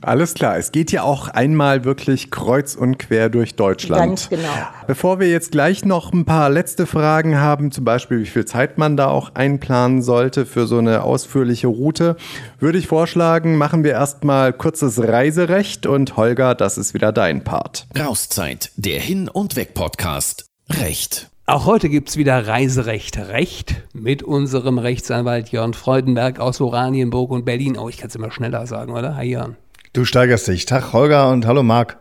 Alles 0.00 0.34
klar, 0.34 0.56
es 0.56 0.72
geht 0.72 0.92
ja 0.92 1.02
auch 1.02 1.28
einmal 1.28 1.84
wirklich 1.84 2.30
kreuz 2.30 2.74
und 2.74 2.98
quer 2.98 3.28
durch 3.28 3.54
Deutschland. 3.54 4.02
Ganz 4.02 4.28
genau. 4.28 4.48
Bevor 4.86 5.20
wir 5.20 5.28
jetzt 5.28 5.52
gleich 5.52 5.84
noch 5.84 6.12
ein 6.12 6.24
paar 6.24 6.50
letzte 6.50 6.86
Fragen 6.86 7.38
haben, 7.38 7.70
zum 7.70 7.84
Beispiel 7.84 8.20
wie 8.20 8.26
viel 8.26 8.44
Zeit 8.44 8.78
man 8.78 8.96
da 8.96 9.08
auch 9.08 9.34
einplanen 9.34 10.02
sollte 10.02 10.46
für 10.46 10.66
so 10.66 10.78
eine 10.78 11.02
ausführliche 11.02 11.66
Route, 11.66 12.16
würde 12.58 12.78
ich 12.78 12.86
vorschlagen, 12.86 13.56
machen 13.56 13.84
wir 13.84 13.92
erstmal 13.92 14.52
kurzes 14.52 15.00
Reiserecht 15.00 15.86
und 15.86 16.16
Holger, 16.16 16.54
das 16.54 16.78
ist 16.78 16.94
wieder 16.94 17.12
dein 17.12 17.44
Part. 17.44 17.86
Rauszeit, 17.98 18.70
der 18.76 19.00
Hin- 19.00 19.28
und 19.28 19.56
Weg-Podcast. 19.56 20.46
Recht. 20.70 21.28
Auch 21.44 21.66
heute 21.66 21.88
gibt 21.88 22.08
es 22.08 22.16
wieder 22.16 22.46
Reiserecht 22.46 23.18
Recht 23.18 23.74
mit 23.92 24.22
unserem 24.22 24.78
Rechtsanwalt 24.78 25.50
Jörn 25.50 25.74
Freudenberg 25.74 26.38
aus 26.38 26.60
Oranienburg 26.60 27.30
und 27.32 27.44
Berlin. 27.44 27.76
Oh, 27.76 27.88
ich 27.88 27.98
kann 27.98 28.08
es 28.08 28.14
immer 28.14 28.30
schneller 28.30 28.66
sagen, 28.66 28.92
oder? 28.92 29.16
Hi 29.16 29.26
Jörn. 29.26 29.56
Du 29.94 30.06
steigerst 30.06 30.48
dich. 30.48 30.64
Tag 30.64 30.94
Holger 30.94 31.30
und 31.30 31.46
hallo 31.46 31.62
Marc. 31.62 31.98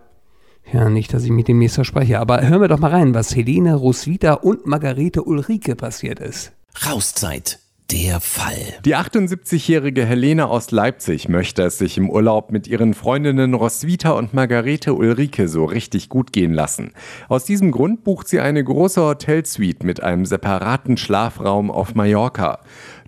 Ja, 0.72 0.90
nicht, 0.90 1.14
dass 1.14 1.26
ich 1.26 1.30
mit 1.32 1.50
dem 1.50 1.60
nächsten 1.60 1.84
spreche, 1.84 2.20
aber 2.20 2.48
hören 2.48 2.62
wir 2.62 2.70
doch 2.70 2.80
mal 2.80 2.92
rein, 2.92 3.14
was 3.14 3.36
Helene 3.36 3.76
Roswitha 3.76 4.36
und 4.36 4.66
Margarete 4.66 5.24
Ulrike 5.24 5.76
passiert 5.76 6.22
ist. 6.22 6.54
Rauszeit. 6.86 7.60
Der 7.92 8.22
Fall. 8.22 8.80
Die 8.86 8.96
78-jährige 8.96 10.06
Helene 10.06 10.48
aus 10.48 10.72
Leipzig 10.72 11.28
möchte 11.28 11.64
es 11.64 11.78
sich 11.78 11.98
im 11.98 12.10
Urlaub 12.10 12.50
mit 12.50 12.66
ihren 12.66 12.94
Freundinnen 12.94 13.54
Roswitha 13.54 14.12
und 14.12 14.34
Margarete 14.34 14.94
Ulrike 14.94 15.50
so 15.50 15.66
richtig 15.66 16.08
gut 16.08 16.32
gehen 16.32 16.54
lassen. 16.54 16.94
Aus 17.28 17.44
diesem 17.44 17.72
Grund 17.72 18.06
bucht 18.06 18.30
sie 18.30 18.40
eine 18.40 18.64
große 18.64 19.02
Hotelsuite 19.02 19.86
mit 19.86 20.02
einem 20.02 20.26
separaten 20.26 20.96
Schlafraum 20.96 21.70
auf 21.70 21.94
Mallorca. 21.94 22.60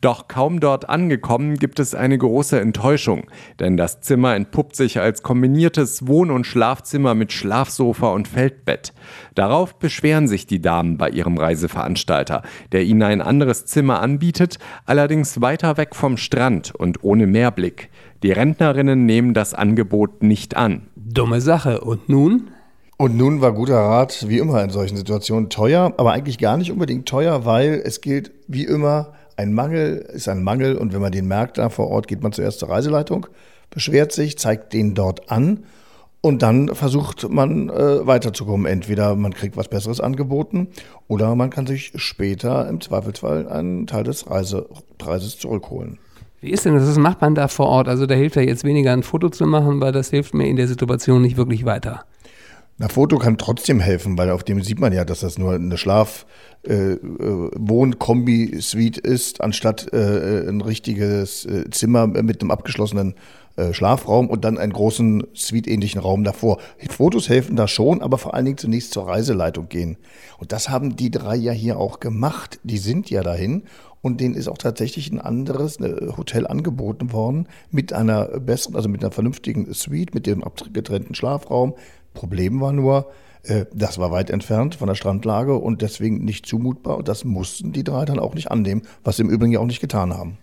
Doch 0.04 0.28
kaum 0.28 0.60
dort 0.60 0.89
angekommen 0.89 1.56
gibt 1.56 1.80
es 1.80 1.96
eine 1.96 2.18
große 2.18 2.60
Enttäuschung, 2.60 3.24
denn 3.62 3.78
das 3.78 4.02
Zimmer 4.02 4.36
entpuppt 4.36 4.76
sich 4.76 5.00
als 5.00 5.24
kombiniertes 5.24 6.06
Wohn- 6.06 6.30
und 6.30 6.46
Schlafzimmer 6.46 7.16
mit 7.16 7.32
Schlafsofa 7.32 8.10
und 8.10 8.28
Feldbett. 8.28 8.92
Darauf 9.34 9.80
beschweren 9.80 10.28
sich 10.28 10.46
die 10.46 10.62
Damen 10.62 10.98
bei 10.98 11.10
ihrem 11.10 11.38
Reiseveranstalter, 11.38 12.42
der 12.74 12.84
ihnen 12.84 13.02
ein 13.02 13.22
anderes 13.22 13.66
Zimmer 13.66 14.02
anbietet, 14.02 14.60
allerdings 14.86 15.39
weiter 15.39 15.78
weg 15.78 15.96
vom 15.96 16.18
Strand 16.18 16.76
und 16.76 17.02
ohne 17.06 17.26
Meerblick. 17.26 17.89
Die 18.24 18.34
Rentnerinnen 18.34 19.06
nehmen 19.06 19.34
das 19.34 19.54
Angebot 19.54 20.22
nicht 20.22 20.58
an. 20.58 20.82
Dumme 20.98 21.39
Sache. 21.39 21.80
Und 21.80 22.10
nun? 22.10 22.50
Und 22.98 23.16
nun 23.16 23.39
war 23.39 23.54
guter 23.54 23.80
Rat, 23.80 24.26
wie 24.28 24.39
immer 24.39 24.62
in 24.66 24.70
solchen 24.70 24.98
Situationen, 24.98 25.50
teuer, 25.50 25.94
aber 25.96 26.12
eigentlich 26.12 26.39
gar 26.39 26.58
nicht 26.58 26.74
unbedingt 26.74 27.08
teuer, 27.08 27.46
weil 27.46 27.82
es 27.86 28.02
gilt 28.02 28.32
wie 28.50 28.66
immer, 28.66 29.13
ein 29.38 29.54
Mangel 29.54 29.98
ist 30.13 30.28
ein 30.28 30.43
Mangel 30.43 30.78
und 30.78 30.93
wenn 30.93 31.02
man 31.02 31.12
den 31.12 31.28
merkt 31.28 31.58
da 31.58 31.69
vor 31.69 31.89
Ort, 31.89 32.08
geht 32.08 32.22
man 32.22 32.32
zuerst 32.32 32.60
zur 32.60 32.69
Reiseleitung, 32.69 33.28
beschwert 33.69 34.12
sich, 34.12 34.38
zeigt 34.38 34.74
den 34.74 34.93
dort 34.93 35.32
an 35.32 35.63
und 36.22 36.41
dann 36.41 36.74
versucht 36.74 37.30
man 37.30 37.69
äh, 37.69 38.08
weiterzukommen. 38.08 38.65
Entweder 38.65 39.15
man 39.15 39.34
kriegt 39.34 39.58
was 39.58 39.67
Besseres 39.67 40.00
angeboten 40.00 40.69
oder 41.08 41.36
man 41.36 41.50
kann 41.50 41.67
sich 41.67 41.91
später 41.96 42.67
im 42.69 42.80
Zweifelsfall 42.80 43.48
einen 43.50 43.88
Teil 43.88 44.04
des 44.04 44.30
Reisepreises 44.30 45.38
zurückholen. 45.38 46.00
Wie 46.39 46.52
ist 46.52 46.65
denn 46.65 46.76
das? 46.76 46.88
Was 46.88 46.98
macht 46.98 47.22
man 47.22 47.36
da 47.36 47.48
vor 47.48 47.67
Ort? 47.67 47.88
Also 47.88 48.06
da 48.06 48.15
hilft 48.15 48.36
ja 48.36 48.41
jetzt 48.41 48.63
weniger 48.63 48.93
ein 48.93 49.04
Foto 49.04 49.30
zu 49.30 49.46
machen, 49.46 49.82
weil 49.82 49.91
das 49.91 50.10
hilft 50.10 50.34
mir 50.34 50.48
in 50.48 50.56
der 50.56 50.67
Situation 50.67 51.22
nicht 51.22 51.38
wirklich 51.38 51.65
weiter. 51.65 52.06
Ein 52.80 52.90
Foto 52.90 53.20
kann 53.20 53.38
trotzdem 53.38 53.80
helfen, 53.80 54.18
weil 54.18 54.32
auf 54.32 54.44
dem 54.44 54.64
sieht 54.64 54.80
man 54.80 54.94
ja, 54.94 55.06
dass 55.06 55.20
das 55.20 55.38
nur 55.38 55.54
eine 55.54 55.78
Schlaf, 55.78 56.26
äh, 56.68 56.94
äh, 56.94 56.98
Wohn-Kombi-Suite 57.56 58.98
ist, 58.98 59.42
anstatt 59.42 59.94
äh, 59.94 60.50
ein 60.50 60.60
richtiges 60.60 61.46
äh, 61.46 61.70
Zimmer 61.70 62.08
mit 62.08 62.42
einem 62.42 62.50
abgeschlossenen 62.50 63.14
äh, 63.58 63.74
Schlafraum 63.74 64.28
und 64.28 64.44
dann 64.44 64.58
einen 64.58 64.74
großen 64.74 65.24
Suite-ähnlichen 65.36 66.02
Raum 66.02 66.24
davor. 66.24 66.58
Fotos 66.90 67.30
helfen 67.30 67.56
da 67.56 67.68
schon, 67.68 68.02
aber 68.02 68.18
vor 68.18 68.34
allen 68.34 68.46
Dingen 68.46 68.58
zunächst 68.58 68.94
zur 68.94 69.08
Reiseleitung 69.08 69.70
gehen. 69.70 69.98
Und 70.40 70.52
das 70.52 70.70
haben 70.70 70.96
die 70.96 71.12
drei 71.12 71.36
ja 71.36 71.52
hier 71.52 71.78
auch 71.78 72.00
gemacht. 72.00 72.60
Die 72.64 72.80
sind 72.80 73.12
ja 73.12 73.22
dahin 73.22 73.64
und 74.02 74.20
denen 74.20 74.34
ist 74.34 74.48
auch 74.48 74.58
tatsächlich 74.58 75.12
ein 75.12 75.22
anderes 75.22 75.78
Hotel 76.18 76.48
angeboten 76.48 77.14
worden 77.14 77.48
mit 77.70 77.94
einer 77.94 78.40
besseren, 78.40 78.76
also 78.76 78.90
mit 78.90 79.04
einer 79.04 79.12
vernünftigen 79.12 79.72
Suite, 79.74 80.16
mit 80.16 80.26
dem 80.26 80.44
abgetrennten 80.44 81.14
Schlafraum. 81.14 81.76
Problem 82.13 82.62
war 82.62 82.73
nur, 82.73 83.08
äh, 83.43 83.65
das 83.73 83.97
war 83.97 84.12
weit 84.12 84.30
entfernt 84.30 84.76
von 84.76 84.88
der 84.88 84.95
Strandlage 84.95 85.56
und 85.56 85.82
deswegen 85.82 86.23
nicht 86.23 86.45
zumutbar. 86.45 86.97
Und 86.97 87.08
das 87.08 87.23
mussten 87.23 87.71
die 87.71 87.84
drei 87.84 88.06
dann 88.06 88.19
auch 88.19 88.36
nicht 88.36 88.52
annehmen, 88.52 88.84
was 89.04 89.17
sie 89.17 89.23
im 89.23 89.30
Übrigen 89.30 89.54
ja 89.54 89.60
auch 89.60 89.65
nicht 89.65 89.82
getan 89.82 90.13
haben. 90.13 90.38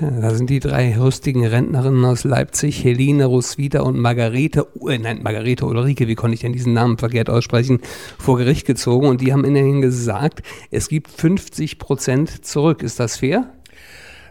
Da 0.00 0.34
sind 0.34 0.50
die 0.50 0.60
drei 0.60 0.96
rüstigen 0.96 1.44
Rentnerinnen 1.44 2.04
aus 2.04 2.24
Leipzig, 2.24 2.82
Helene 2.82 3.26
Roswitha 3.26 3.80
und 3.80 3.98
Margarete, 3.98 4.66
äh, 4.88 4.98
nein, 4.98 5.22
Margarete 5.22 5.66
Ulrike, 5.66 6.08
wie 6.08 6.14
konnte 6.14 6.34
ich 6.34 6.40
denn 6.40 6.52
diesen 6.52 6.72
Namen 6.72 6.98
verkehrt 6.98 7.30
aussprechen, 7.30 7.80
vor 8.18 8.38
Gericht 8.38 8.66
gezogen 8.66 9.06
und 9.06 9.20
die 9.20 9.32
haben 9.32 9.44
ihnen 9.44 9.82
gesagt, 9.82 10.42
es 10.70 10.88
gibt 10.88 11.10
50 11.10 11.78
Prozent 11.78 12.44
zurück. 12.44 12.82
Ist 12.82 12.98
das 12.98 13.18
fair? 13.18 13.52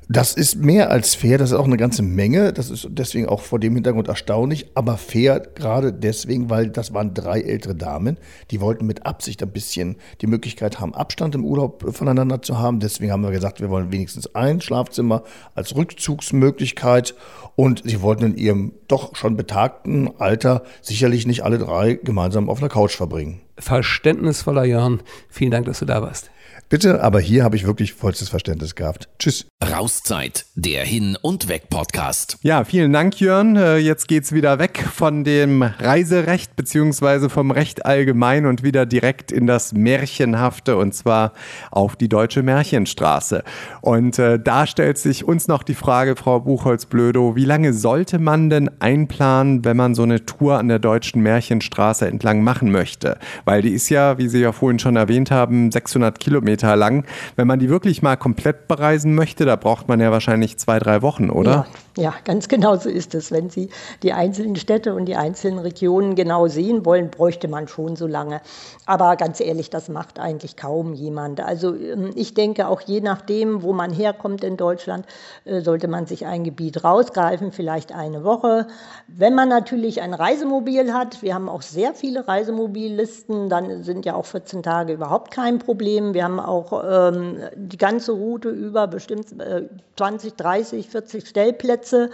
Das 0.10 0.34
ist 0.34 0.58
mehr 0.58 0.92
als 0.92 1.16
fair, 1.16 1.38
das 1.38 1.52
ist 1.52 1.56
auch 1.56 1.66
eine 1.66 1.78
ganze 1.78 2.04
Menge. 2.04 2.52
Das 2.52 2.70
ist 2.70 2.88
deswegen 2.90 3.28
auch 3.28 3.42
vor 3.42 3.60
dem 3.60 3.74
Hintergrund 3.76 4.08
erstaunlich, 4.08 4.68
aber 4.76 4.98
fair 4.98 5.40
gerade 5.40 5.94
deswegen, 5.94 6.50
weil 6.50 6.70
das 6.70 6.94
waren 6.94 7.14
drei 7.14 7.42
ältere 7.42 7.76
Damen, 7.76 8.18
die 8.52 8.60
wollten 8.60 8.86
mit 8.86 9.06
Absicht 9.06 9.42
ein 9.42 9.52
bisschen 9.52 9.96
die 10.22 10.28
Möglichkeit 10.28 10.80
haben, 10.80 10.94
Abstand 10.94 11.36
im 11.36 11.46
Urlaub 11.46 11.86
voneinander 11.96 12.42
zu 12.42 12.60
haben. 12.60 12.80
Deswegen 12.80 13.12
haben 13.12 13.24
wir 13.24 13.32
gesagt, 13.32 13.62
wir 13.62 13.70
wollen 13.70 13.92
wenigstens 13.92 14.36
ein 14.36 14.60
Schlafzimmer 14.60 15.24
als 15.56 15.76
Rückzugsmöglichkeit 15.76 17.16
und 17.56 17.84
sie 17.86 18.02
wollten 18.02 18.26
in 18.26 18.38
ihrem 18.38 18.74
doch 18.88 19.16
schon 19.16 19.38
betagten 19.38 20.10
Alter 20.20 20.64
sicherlich 20.82 21.26
nicht 21.26 21.44
alle 21.44 21.60
drei 21.60 21.94
gemeinsam 21.94 22.50
auf 22.50 22.60
einer 22.60 22.70
Couch 22.70 22.96
verbringen. 22.96 23.42
Verständnisvoller 23.64 24.66
Jörn, 24.66 25.02
vielen 25.30 25.52
Dank, 25.52 25.66
dass 25.68 25.80
du 25.80 25.86
da 25.86 26.02
warst. 26.02 26.30
Bitte, 26.74 27.04
aber 27.04 27.20
hier 27.20 27.44
habe 27.44 27.56
ich 27.56 27.68
wirklich 27.68 27.94
vollstes 27.94 28.30
Verständnis 28.30 28.74
gehabt. 28.74 29.08
Tschüss. 29.20 29.46
Rauszeit, 29.64 30.48
der 30.56 30.84
Hin- 30.84 31.16
und 31.22 31.48
Weg-Podcast. 31.48 32.40
Ja, 32.42 32.64
vielen 32.64 32.92
Dank, 32.92 33.20
Jörn. 33.20 33.56
Äh, 33.56 33.78
jetzt 33.78 34.08
geht's 34.08 34.32
wieder 34.32 34.58
weg 34.58 34.84
von 34.92 35.24
dem 35.24 35.62
Reiserecht 35.62 36.56
beziehungsweise 36.56 37.30
vom 37.30 37.52
Recht 37.52 37.86
allgemein 37.86 38.48
und 38.48 38.64
wieder 38.64 38.88
direkt 38.88 39.32
in 39.32 39.46
das 39.46 39.74
Märchenhafte 39.74 40.76
und 40.76 40.96
zwar 40.96 41.34
auf 41.70 41.96
die 41.96 42.10
Deutsche 42.10 42.42
Märchenstraße. 42.42 43.44
Und 43.82 44.18
äh, 44.18 44.40
da 44.40 44.66
stellt 44.66 44.98
sich 44.98 45.26
uns 45.26 45.48
noch 45.48 45.62
die 45.62 45.76
Frage, 45.76 46.16
Frau 46.16 46.40
Buchholz-Blödow, 46.40 47.36
wie 47.36 47.46
lange 47.46 47.74
sollte 47.74 48.18
man 48.18 48.50
denn 48.50 48.72
einplanen, 48.80 49.64
wenn 49.64 49.78
man 49.78 49.94
so 49.94 50.02
eine 50.02 50.26
Tour 50.26 50.58
an 50.58 50.70
der 50.70 50.80
Deutschen 50.80 51.22
Märchenstraße 51.22 52.08
entlang 52.08 52.42
machen 52.42 52.72
möchte? 52.72 53.20
Weil 53.46 53.53
die 53.62 53.74
ist 53.74 53.90
ja, 53.90 54.18
wie 54.18 54.28
Sie 54.28 54.42
ja 54.42 54.52
vorhin 54.52 54.80
schon 54.80 54.96
erwähnt 54.96 55.32
haben, 55.32 55.72
600 55.72 56.20
Kilometer 56.20 56.34
Kilometer 56.34 56.76
lang. 56.76 57.06
Wenn 57.36 57.48
man 57.48 57.60
die 57.60 57.70
wirklich 57.70 58.02
mal 58.02 58.16
komplett 58.16 58.68
bereisen 58.68 59.16
möchte, 59.16 59.46
da 59.46 59.56
braucht 59.56 59.88
man 59.88 60.00
ja 60.00 60.12
wahrscheinlich 60.12 60.58
zwei, 60.58 60.80
drei 60.80 61.02
Wochen, 61.02 61.30
oder? 61.30 61.52
Ja. 61.52 61.66
Ja, 61.96 62.16
ganz 62.24 62.48
genau 62.48 62.76
so 62.76 62.90
ist 62.90 63.14
es. 63.14 63.32
Wenn 63.32 63.52
Sie 63.52 63.70
die 64.02 64.14
einzelnen 64.14 64.56
Städte 64.56 64.96
und 64.96 65.06
die 65.06 65.16
einzelnen 65.16 65.60
Regionen 65.60 66.16
genau 66.16 66.48
sehen 66.48 66.86
wollen, 66.86 67.12
bräuchte 67.12 67.48
man 67.48 67.68
schon 67.68 67.96
so 67.96 68.08
lange. 68.08 68.42
Aber 68.88 69.16
ganz 69.16 69.40
ehrlich, 69.40 69.70
das 69.70 69.90
macht 69.90 70.20
eigentlich 70.20 70.58
kaum 70.58 70.94
jemand. 70.94 71.40
Also 71.40 71.76
ähm, 71.76 72.10
ich 72.16 72.34
denke, 72.34 72.68
auch 72.68 72.82
je 72.82 73.02
nachdem, 73.02 73.62
wo 73.62 73.74
man 73.74 73.92
herkommt 73.92 74.44
in 74.44 74.58
Deutschland, 74.58 75.06
äh, 75.46 75.62
sollte 75.62 75.88
man 75.88 76.08
sich 76.08 76.26
ein 76.26 76.44
Gebiet 76.44 76.84
rausgreifen, 76.84 77.52
vielleicht 77.52 77.94
eine 77.94 78.24
Woche. 78.24 78.66
Wenn 79.08 79.36
man 79.36 79.50
natürlich 79.50 80.02
ein 80.02 80.16
Reisemobil 80.16 80.94
hat, 80.94 81.22
wir 81.22 81.36
haben 81.36 81.48
auch 81.48 81.62
sehr 81.62 81.94
viele 81.94 82.28
Reisemobillisten, 82.28 83.43
dann 83.50 83.84
sind 83.84 84.06
ja 84.06 84.16
auch 84.16 84.26
14 84.26 84.64
Tage 84.64 84.94
überhaupt 84.94 85.32
kein 85.32 85.60
Problem. 85.60 86.14
Wir 86.14 86.24
haben 86.24 86.40
auch 86.40 86.84
ähm, 86.86 87.38
die 87.56 87.78
ganze 87.78 88.12
Route 88.12 88.50
über 88.50 88.88
bestimmt 88.88 89.40
äh, 89.40 89.68
20, 89.98 90.36
30, 90.36 90.90
40 90.90 91.28
Stellplätze. 91.28 92.10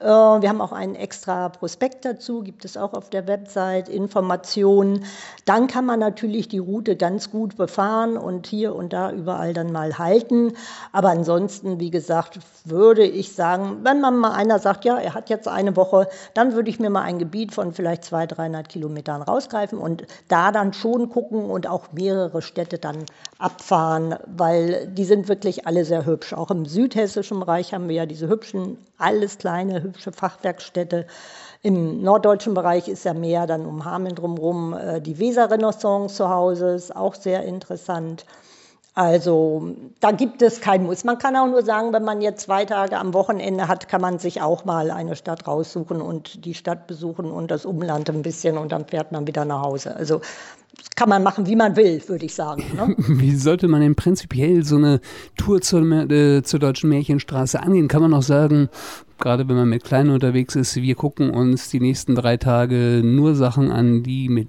Äh, 0.00 0.06
wir 0.06 0.48
haben 0.48 0.60
auch 0.60 0.72
einen 0.72 0.94
extra 0.96 1.48
Prospekt 1.48 2.04
dazu, 2.04 2.42
gibt 2.42 2.64
es 2.64 2.76
auch 2.76 2.92
auf 2.92 3.10
der 3.10 3.26
Website 3.26 3.88
Informationen. 3.88 5.04
Dann 5.44 5.66
kann 5.66 5.86
man 5.86 6.00
natürlich 6.00 6.48
die 6.48 6.58
Route 6.58 6.96
ganz 6.96 7.30
gut 7.30 7.56
befahren 7.56 8.16
und 8.16 8.46
hier 8.46 8.74
und 8.74 8.92
da 8.92 9.10
überall 9.12 9.54
dann 9.54 9.72
mal 9.72 9.98
halten. 9.98 10.52
Aber 10.92 11.10
ansonsten, 11.10 11.80
wie 11.80 11.90
gesagt, 11.90 12.38
würde 12.64 13.06
ich 13.06 13.34
sagen, 13.34 13.78
wenn 13.82 14.00
man 14.00 14.16
mal 14.18 14.32
einer 14.32 14.58
sagt, 14.58 14.84
ja, 14.84 14.98
er 14.98 15.14
hat 15.14 15.30
jetzt 15.30 15.48
eine 15.48 15.76
Woche, 15.76 16.08
dann 16.34 16.52
würde 16.54 16.70
ich 16.70 16.80
mir 16.80 16.90
mal 16.90 17.02
ein 17.02 17.18
Gebiet 17.18 17.54
von 17.54 17.72
vielleicht 17.72 18.04
200, 18.04 18.38
300 18.38 18.68
Kilometern 18.68 19.22
rausgreifen 19.22 19.78
und 19.78 20.06
da 20.28 20.52
dann 20.54 20.72
schon 20.72 21.10
gucken 21.10 21.44
und 21.50 21.66
auch 21.66 21.92
mehrere 21.92 22.40
Städte 22.40 22.78
dann 22.78 23.04
abfahren, 23.38 24.16
weil 24.26 24.86
die 24.86 25.04
sind 25.04 25.28
wirklich 25.28 25.66
alle 25.66 25.84
sehr 25.84 26.06
hübsch. 26.06 26.32
Auch 26.32 26.50
im 26.50 26.64
südhessischen 26.64 27.40
Bereich 27.40 27.74
haben 27.74 27.88
wir 27.88 27.96
ja 27.96 28.06
diese 28.06 28.28
hübschen, 28.28 28.78
alles 28.96 29.38
kleine, 29.38 29.82
hübsche 29.82 30.12
Fachwerkstätte. 30.12 31.06
Im 31.62 32.02
norddeutschen 32.02 32.54
Bereich 32.54 32.88
ist 32.88 33.04
ja 33.04 33.14
mehr 33.14 33.46
dann 33.46 33.66
um 33.66 33.84
Hameln 33.84 34.14
drumherum 34.14 34.74
äh, 34.74 35.00
die 35.00 35.18
Weser-Renaissance 35.18 36.14
zu 36.14 36.28
Hause, 36.28 36.68
ist 36.74 36.94
auch 36.94 37.14
sehr 37.14 37.44
interessant. 37.44 38.24
Also 38.94 39.74
da 39.98 40.12
gibt 40.12 40.40
es 40.40 40.60
kein 40.60 40.84
Muss. 40.84 41.02
Man 41.02 41.18
kann 41.18 41.34
auch 41.34 41.48
nur 41.48 41.62
sagen, 41.64 41.92
wenn 41.92 42.04
man 42.04 42.20
jetzt 42.20 42.42
zwei 42.42 42.64
Tage 42.64 42.96
am 42.96 43.12
Wochenende 43.12 43.66
hat, 43.66 43.88
kann 43.88 44.00
man 44.00 44.20
sich 44.20 44.40
auch 44.40 44.64
mal 44.64 44.92
eine 44.92 45.16
Stadt 45.16 45.48
raussuchen 45.48 46.00
und 46.00 46.44
die 46.44 46.54
Stadt 46.54 46.86
besuchen 46.86 47.26
und 47.26 47.50
das 47.50 47.66
Umland 47.66 48.08
ein 48.08 48.22
bisschen 48.22 48.56
und 48.56 48.70
dann 48.70 48.86
fährt 48.86 49.10
man 49.10 49.26
wieder 49.26 49.44
nach 49.44 49.62
Hause. 49.62 49.96
Also 49.96 50.20
kann 50.94 51.08
man 51.08 51.24
machen, 51.24 51.46
wie 51.46 51.56
man 51.56 51.74
will, 51.74 52.00
würde 52.06 52.24
ich 52.24 52.34
sagen. 52.34 52.64
Ne? 52.76 52.94
Wie 52.98 53.34
sollte 53.34 53.66
man 53.68 53.80
denn 53.80 53.96
prinzipiell 53.96 54.64
so 54.64 54.76
eine 54.76 55.00
Tour 55.36 55.60
zur, 55.60 55.82
äh, 55.82 56.42
zur 56.42 56.60
Deutschen 56.60 56.88
Märchenstraße 56.90 57.60
angehen? 57.60 57.88
Kann 57.88 58.02
man 58.02 58.14
auch 58.14 58.22
sagen, 58.22 58.68
gerade 59.18 59.48
wenn 59.48 59.56
man 59.56 59.68
mit 59.68 59.84
Kleinen 59.84 60.10
unterwegs 60.10 60.54
ist, 60.56 60.76
wir 60.76 60.94
gucken 60.94 61.30
uns 61.30 61.70
die 61.70 61.80
nächsten 61.80 62.14
drei 62.14 62.36
Tage 62.36 63.02
nur 63.04 63.34
Sachen 63.34 63.70
an, 63.70 64.02
die 64.02 64.28
mit 64.28 64.48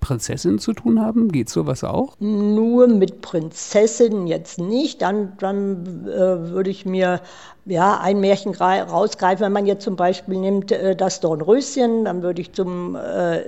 Prinzessinnen 0.00 0.58
zu 0.58 0.72
tun 0.72 1.00
haben? 1.00 1.30
Geht 1.30 1.48
sowas 1.48 1.84
auch? 1.84 2.14
Nur 2.18 2.88
mit 2.88 3.20
Prinzessinnen 3.20 4.26
jetzt 4.26 4.58
nicht. 4.58 5.02
Dann, 5.02 5.32
dann 5.38 6.06
äh, 6.06 6.50
würde 6.50 6.70
ich 6.70 6.86
mir 6.86 7.20
ja, 7.66 7.98
ein 8.00 8.20
Märchen 8.20 8.54
rausgreifen. 8.54 9.44
Wenn 9.44 9.52
man 9.52 9.66
jetzt 9.66 9.84
zum 9.84 9.96
Beispiel 9.96 10.38
nimmt 10.38 10.72
äh, 10.72 10.96
das 10.96 11.20
Dornröschen, 11.20 12.04
dann 12.04 12.22
würde 12.22 12.40
ich 12.40 12.52
zum 12.52 12.96
äh, 12.96 13.42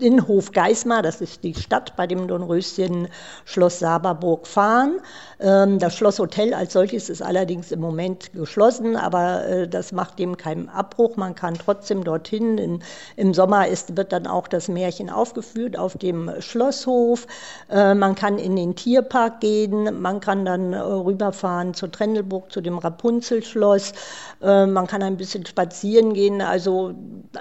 in 0.00 0.26
Hofgeismar, 0.26 1.02
das 1.02 1.20
ist 1.20 1.44
die 1.44 1.54
Stadt 1.54 1.96
bei 1.96 2.06
dem 2.06 2.28
Dornröschen 2.28 3.08
Schloss 3.44 3.78
Saberburg 3.78 4.46
fahren. 4.46 5.00
Ähm, 5.40 5.78
das 5.78 5.96
Schlosshotel 5.96 6.54
als 6.54 6.72
solches 6.72 7.10
ist 7.10 7.22
allerdings 7.22 7.72
im 7.72 7.80
Moment 7.80 8.32
geschlossen, 8.32 8.96
aber 8.96 9.46
äh, 9.46 9.68
das 9.68 9.92
macht 9.92 10.18
dem 10.18 10.36
keinen 10.36 10.68
Abbruch. 10.68 11.16
Man 11.16 11.34
kann 11.34 11.54
trotzdem 11.54 12.04
dorthin. 12.04 12.58
In, 12.58 12.82
Im 13.16 13.34
Sommer 13.34 13.68
ist, 13.68 13.96
wird 13.96 14.12
dann 14.12 14.26
auch 14.26 14.48
das 14.48 14.68
Märchen 14.68 15.10
aufgeführt 15.10 15.78
auf 15.78 15.96
dem 15.96 16.30
Schlosshof. 16.40 17.26
Äh, 17.70 17.94
man 17.94 18.14
kann 18.14 18.38
in 18.38 18.56
den 18.56 18.74
Tierpark 18.74 19.40
gehen. 19.40 20.00
Man 20.00 20.20
kann 20.20 20.44
dann 20.44 20.72
äh, 20.72 20.78
rüberfahren 20.78 21.74
zur 21.74 21.90
Trendelburg, 21.90 22.50
zu 22.50 22.60
dem 22.60 22.78
Rapunzelschloss. 22.78 23.92
Man 24.40 24.86
kann 24.86 25.02
ein 25.02 25.16
bisschen 25.16 25.46
spazieren 25.46 26.12
gehen. 26.12 26.42
Also, 26.42 26.94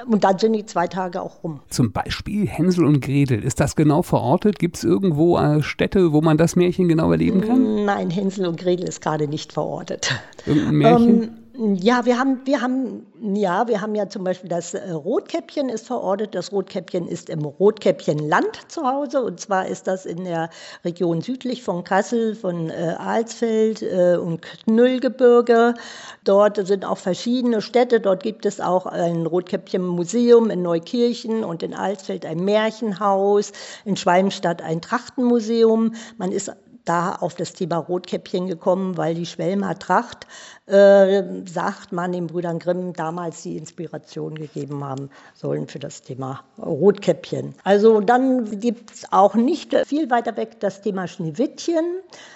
und 0.07 0.23
dann 0.23 0.39
sind 0.39 0.53
die 0.53 0.65
zwei 0.65 0.87
Tage 0.87 1.21
auch 1.21 1.43
rum. 1.43 1.59
Zum 1.69 1.91
Beispiel 1.91 2.47
Hänsel 2.53 2.85
und 2.85 3.01
Gretel. 3.01 3.43
Ist 3.43 3.59
das 3.59 3.75
genau 3.75 4.01
verortet? 4.01 4.59
Gibt 4.59 4.77
es 4.77 4.83
irgendwo 4.83 5.37
Städte, 5.61 6.13
wo 6.13 6.21
man 6.21 6.37
das 6.37 6.55
Märchen 6.55 6.87
genau 6.87 7.11
erleben 7.11 7.41
kann? 7.41 7.85
Nein, 7.85 8.09
Hänsel 8.09 8.45
und 8.45 8.59
Gretel 8.59 8.87
ist 8.87 9.01
gerade 9.01 9.27
nicht 9.27 9.53
verortet. 9.53 10.13
Irgendein 10.45 10.75
Märchen? 10.75 11.23
Ähm, 11.23 11.29
ja, 11.55 12.03
wir 12.05 12.17
haben, 12.17 12.41
wir 12.45 12.61
haben, 12.61 13.05
ja, 13.21 13.67
wir 13.67 13.79
haben 13.79 13.93
ja 13.93 14.09
zum 14.09 14.23
Beispiel 14.23 14.49
das 14.49 14.73
äh, 14.73 14.89
Rotkäppchen 14.89 15.69
ist 15.69 15.85
verortet. 15.85 16.33
Das 16.33 16.51
Rotkäppchen 16.51 17.07
ist 17.07 17.29
im 17.29 17.45
Rotkäppchenland 17.45 18.71
zu 18.71 18.83
Hause. 18.83 19.21
Und 19.23 19.39
zwar 19.39 19.67
ist 19.67 19.85
das 19.85 20.07
in 20.07 20.23
der 20.23 20.49
Region 20.83 21.21
südlich 21.21 21.61
von 21.61 21.83
Kassel, 21.83 22.33
von 22.33 22.71
äh, 22.71 22.95
Alsfeld 22.97 23.83
äh, 23.83 24.17
und 24.17 24.41
Knüllgebirge. 24.41 25.75
Dort 26.23 26.65
sind 26.65 26.85
auch 26.85 26.97
verschiedene 26.97 27.61
Städte. 27.61 27.99
Dort 27.99 28.23
gibt 28.23 28.47
es 28.47 28.59
auch 28.59 28.87
ein 28.87 29.27
Rotkäppchen-Museum 29.27 30.49
in 30.49 30.63
Neukirchen 30.63 31.43
und 31.43 31.61
in 31.61 31.75
Alsfeld 31.75 32.25
ein 32.25 32.43
Märchenhaus, 32.43 33.51
in 33.85 33.95
Schwalmstadt 33.95 34.63
ein 34.63 34.81
Trachtenmuseum. 34.81 35.93
Man 36.17 36.31
ist 36.31 36.51
da 36.85 37.15
auf 37.15 37.35
das 37.35 37.53
Thema 37.53 37.77
Rotkäppchen 37.77 38.47
gekommen, 38.47 38.97
weil 38.97 39.15
die 39.15 39.25
Schwelmer 39.25 39.77
Tracht 39.77 40.27
äh, 40.65 41.23
sagt 41.45 41.91
man 41.91 42.13
den 42.13 42.28
Brüdern 42.28 42.58
Grimm 42.60 42.93
damals 42.93 43.41
die 43.41 43.58
Inspiration 43.58 44.36
gegeben 44.36 44.84
haben 44.84 45.10
sollen 45.34 45.67
für 45.67 45.80
das 45.80 46.04
Thema 46.04 46.45
Rotkäppchen. 46.58 47.54
Also 47.63 47.99
dann 47.99 48.62
gibt 48.62 48.91
es 48.91 49.12
auch 49.12 49.36
nicht 49.36 49.76
viel 49.86 50.10
weiter 50.10 50.38
weg 50.38 50.62
das 50.62 50.82
Thema 50.82 51.08
Schneewittchen. 51.08 51.84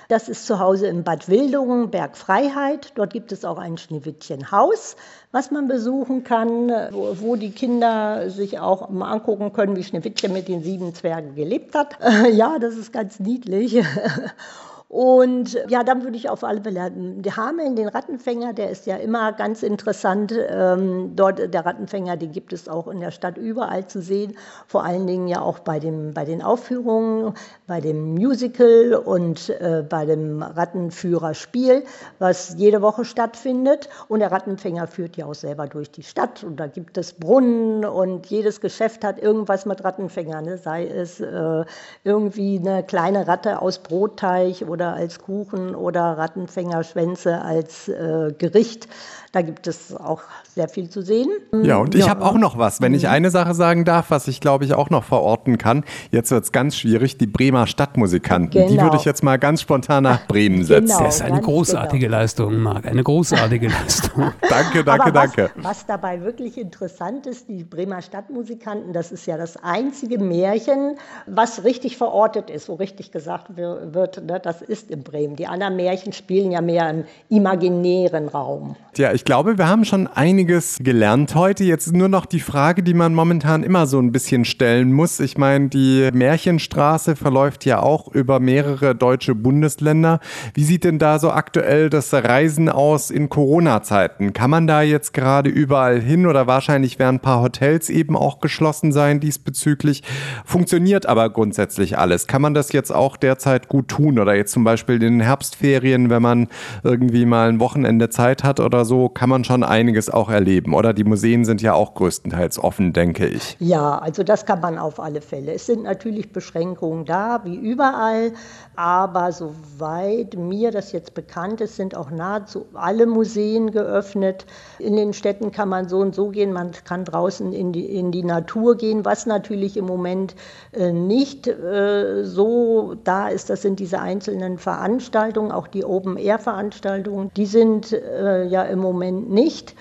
Das 0.09 0.27
ist 0.27 0.45
zu 0.45 0.59
Hause 0.59 0.87
in 0.87 1.03
Bad 1.03 1.29
Wildungen, 1.29 1.89
Bergfreiheit. 1.89 2.91
Dort 2.95 3.13
gibt 3.13 3.31
es 3.31 3.45
auch 3.45 3.57
ein 3.57 3.77
Schneewittchenhaus, 3.77 4.97
was 5.31 5.51
man 5.51 5.69
besuchen 5.69 6.25
kann, 6.25 6.69
wo, 6.91 7.15
wo, 7.19 7.35
die 7.37 7.51
Kinder 7.51 8.29
sich 8.29 8.59
auch 8.59 8.89
mal 8.89 9.09
angucken 9.09 9.53
können, 9.53 9.77
wie 9.77 9.83
Schneewittchen 9.83 10.33
mit 10.33 10.49
den 10.49 10.63
sieben 10.63 10.93
Zwergen 10.93 11.35
gelebt 11.35 11.75
hat. 11.75 11.97
ja, 12.33 12.59
das 12.59 12.75
ist 12.75 12.91
ganz 12.91 13.21
niedlich. 13.21 13.81
Und 14.89 15.61
ja, 15.67 15.83
dann 15.83 16.03
würde 16.03 16.15
ich 16.15 16.29
auf 16.29 16.45
alle 16.45 16.61
Fälle 16.61 16.89
die 16.95 17.31
Hameln, 17.33 17.75
den 17.75 17.89
Rattenfänger, 17.89 18.53
der 18.53 18.69
ist 18.69 18.85
ja 18.85 18.95
immer 18.95 19.33
ganz 19.33 19.61
interessant. 19.61 20.33
Ähm, 20.33 21.13
dort, 21.13 21.53
der 21.53 21.65
Rattenfänger, 21.65 22.15
den 22.15 22.31
gibt 22.31 22.53
es 22.53 22.69
auch 22.69 22.87
in 22.87 23.01
der 23.01 23.11
Stadt 23.11 23.37
überall 23.37 23.85
zu 23.87 24.01
sehen. 24.01 24.37
Vor 24.65 24.85
allen 24.85 25.05
Dingen 25.05 25.27
ja 25.27 25.41
auch 25.41 25.59
bei, 25.59 25.79
dem, 25.79 26.13
bei 26.13 26.23
den 26.23 26.41
Aufführungen, 26.41 27.33
bei 27.67 27.81
dem 27.81 28.13
Musical 28.13 28.93
und 28.93 29.49
äh, 29.49 29.83
bei 29.87 30.05
dem 30.05 30.41
Rattenführerspiel, 30.41 31.83
was 32.19 32.55
jede 32.55 32.81
Woche 32.81 33.03
stattfindet. 33.03 33.89
Und 34.07 34.21
der 34.21 34.31
Rattenfänger 34.31 34.87
führt 34.87 35.17
ja 35.17 35.25
auch 35.25 35.35
selber 35.35 35.67
durch 35.67 35.91
die 35.91 36.03
Stadt. 36.03 36.45
Und 36.45 36.61
da 36.61 36.67
gibt 36.67 36.97
es 36.97 37.11
Brunnen 37.11 37.83
und 37.83 38.27
jedes 38.27 38.61
Geschäft 38.61 39.03
hat 39.03 39.19
irgendwas 39.21 39.65
mit 39.65 39.83
Rattenfänger. 39.83 40.41
Ne? 40.43 40.57
Sei 40.57 40.87
es 40.87 41.19
äh, 41.19 41.65
irgendwie 42.05 42.57
eine 42.57 42.83
kleine 42.83 43.27
Ratte 43.27 43.61
aus 43.61 43.79
Brotteig 43.79 44.61
oder 44.61 44.76
oder 44.77 44.93
als 44.93 45.17
Kuchen 45.17 45.73
oder 45.73 46.19
Rattenfängerschwänze 46.19 47.41
als 47.41 47.87
äh, 47.87 48.31
Gericht. 48.37 48.87
Da 49.31 49.41
gibt 49.41 49.67
es 49.67 49.93
auch 49.93 50.21
sehr 50.53 50.69
viel 50.69 50.89
zu 50.89 51.01
sehen. 51.01 51.29
Ja, 51.63 51.77
und 51.77 51.95
ich 51.95 52.05
ja. 52.05 52.09
habe 52.09 52.23
auch 52.23 52.35
noch 52.35 52.57
was, 52.57 52.79
wenn 52.79 52.93
ich 52.93 53.03
mhm. 53.03 53.09
eine 53.09 53.31
Sache 53.31 53.53
sagen 53.55 53.85
darf, 53.85 54.09
was 54.09 54.27
ich 54.27 54.39
glaube 54.39 54.65
ich 54.65 54.73
auch 54.73 54.89
noch 54.89 55.03
verorten 55.03 55.57
kann. 55.57 55.83
Jetzt 56.11 56.31
wird 56.31 56.43
es 56.43 56.51
ganz 56.51 56.77
schwierig, 56.77 57.17
die 57.17 57.25
Bremer 57.27 57.65
Stadtmusikanten. 57.65 58.51
Genau. 58.51 58.71
Die 58.71 58.79
würde 58.79 58.97
ich 58.97 59.05
jetzt 59.05 59.23
mal 59.23 59.37
ganz 59.37 59.61
spontan 59.61 60.03
nach 60.03 60.27
Bremen 60.27 60.57
genau, 60.57 60.67
setzen. 60.67 60.87
Genau, 60.87 61.03
das 61.03 61.15
ist 61.15 61.21
eine 61.23 61.41
großartige 61.41 62.05
genau. 62.05 62.17
Leistung, 62.17 62.57
Marc, 62.57 62.85
eine 62.85 63.03
großartige 63.03 63.67
Leistung. 63.81 64.31
danke, 64.47 64.83
danke, 64.83 65.03
Aber 65.03 65.11
danke. 65.11 65.51
Was, 65.55 65.65
was 65.65 65.85
dabei 65.87 66.21
wirklich 66.21 66.57
interessant 66.57 67.25
ist, 67.25 67.49
die 67.49 67.63
Bremer 67.63 68.01
Stadtmusikanten, 68.01 68.93
das 68.93 69.11
ist 69.11 69.25
ja 69.25 69.37
das 69.37 69.57
einzige 69.57 70.19
Märchen, 70.19 70.97
was 71.25 71.63
richtig 71.63 71.97
verortet 71.97 72.49
ist, 72.49 72.69
wo 72.69 72.75
richtig 72.75 73.11
gesagt 73.11 73.55
wird, 73.57 74.23
ne, 74.23 74.39
das 74.39 74.61
ist 74.69 74.91
in 74.91 75.03
Bremen. 75.03 75.35
Die 75.35 75.47
anderen 75.47 75.75
Märchen 75.75 76.13
spielen 76.13 76.51
ja 76.51 76.61
mehr 76.61 76.89
im 76.89 77.03
imaginären 77.29 78.27
Raum. 78.27 78.75
Ja, 78.97 79.13
ich 79.13 79.25
glaube, 79.25 79.57
wir 79.59 79.67
haben 79.67 79.85
schon 79.85 80.07
einiges 80.07 80.77
gelernt 80.81 81.35
heute. 81.35 81.63
Jetzt 81.63 81.93
nur 81.93 82.07
noch 82.07 82.25
die 82.25 82.39
Frage, 82.39 82.81
die 82.81 82.95
man 82.95 83.13
momentan 83.13 83.63
immer 83.63 83.85
so 83.85 83.99
ein 83.99 84.11
bisschen 84.11 84.43
stellen 84.43 84.91
muss. 84.91 85.19
Ich 85.19 85.37
meine, 85.37 85.69
die 85.69 86.09
Märchenstraße 86.11 87.15
verläuft 87.15 87.65
ja 87.65 87.81
auch 87.81 88.07
über 88.07 88.39
mehrere 88.39 88.95
deutsche 88.95 89.35
Bundesländer. 89.35 90.19
Wie 90.55 90.63
sieht 90.63 90.83
denn 90.83 90.97
da 90.97 91.19
so 91.19 91.29
aktuell 91.29 91.89
das 91.91 92.11
Reisen 92.13 92.69
aus 92.69 93.11
in 93.11 93.29
Corona-Zeiten? 93.29 94.33
Kann 94.33 94.49
man 94.49 94.65
da 94.65 94.81
jetzt 94.81 95.13
gerade 95.13 95.49
überall 95.49 96.01
hin 96.01 96.25
oder 96.25 96.47
wahrscheinlich 96.47 96.97
werden 96.97 97.17
ein 97.17 97.21
paar 97.21 97.43
Hotels 97.43 97.89
eben 97.89 98.17
auch 98.17 98.39
geschlossen 98.39 98.91
sein 98.91 99.19
diesbezüglich? 99.19 100.03
Funktioniert 100.43 101.05
aber 101.05 101.29
grundsätzlich 101.29 101.97
alles. 101.97 102.25
Kann 102.25 102.41
man 102.41 102.55
das 102.55 102.71
jetzt 102.71 102.91
auch 102.91 103.15
derzeit 103.15 103.67
gut 103.67 103.89
tun 103.89 104.17
oder 104.17 104.35
jetzt 104.35 104.56
zum 104.57 104.63
Beispiel 104.63 104.95
in 104.95 105.19
den 105.19 105.21
Herbstferien, 105.21 106.09
wenn 106.09 106.23
man 106.23 106.47
irgendwie 106.81 107.27
mal 107.27 107.47
ein 107.47 107.59
Wochenende 107.59 108.09
Zeit 108.09 108.43
hat 108.43 108.59
oder 108.59 108.85
so? 108.85 109.07
kann 109.07 109.29
man 109.29 109.43
schon 109.43 109.63
einiges 109.63 110.09
auch 110.09 110.29
erleben. 110.29 110.73
Oder 110.73 110.93
die 110.93 111.03
Museen 111.03 111.45
sind 111.45 111.61
ja 111.61 111.73
auch 111.73 111.93
größtenteils 111.93 112.57
offen, 112.57 112.93
denke 112.93 113.27
ich. 113.27 113.55
Ja, 113.59 113.99
also 113.99 114.23
das 114.23 114.45
kann 114.45 114.61
man 114.61 114.77
auf 114.77 114.99
alle 114.99 115.21
Fälle. 115.21 115.53
Es 115.53 115.65
sind 115.65 115.83
natürlich 115.83 116.31
Beschränkungen 116.31 117.05
da, 117.05 117.41
wie 117.43 117.55
überall. 117.55 118.31
Aber 118.75 119.31
soweit 119.31 120.35
mir 120.37 120.71
das 120.71 120.91
jetzt 120.91 121.13
bekannt 121.13 121.61
ist, 121.61 121.75
sind 121.75 121.95
auch 121.95 122.11
nahezu 122.11 122.65
alle 122.73 123.05
Museen 123.07 123.71
geöffnet. 123.71 124.45
In 124.79 124.95
den 124.95 125.13
Städten 125.13 125.51
kann 125.51 125.69
man 125.69 125.89
so 125.89 125.97
und 125.97 126.15
so 126.15 126.29
gehen. 126.29 126.53
Man 126.53 126.71
kann 126.83 127.05
draußen 127.05 127.53
in 127.53 127.73
die, 127.73 127.85
in 127.85 128.11
die 128.11 128.23
Natur 128.23 128.77
gehen, 128.77 129.03
was 129.03 129.25
natürlich 129.25 129.77
im 129.77 129.85
Moment 129.85 130.35
äh, 130.73 130.91
nicht 130.91 131.47
äh, 131.47 132.23
so 132.23 132.95
da 133.03 133.27
ist. 133.27 133.49
Das 133.49 133.61
sind 133.61 133.79
diese 133.79 133.99
einzelnen 133.99 134.46
einzelnen 134.47 134.57
Veranstaltungen, 134.57 135.51
auch 135.51 135.67
die 135.67 135.83
Open-Air-Veranstaltungen, 135.83 137.31
die 137.35 137.45
sind 137.45 137.91
äh, 137.91 138.45
ja 138.45 138.63
im 138.63 138.79
Moment 138.79 139.29
nicht. 139.29 139.75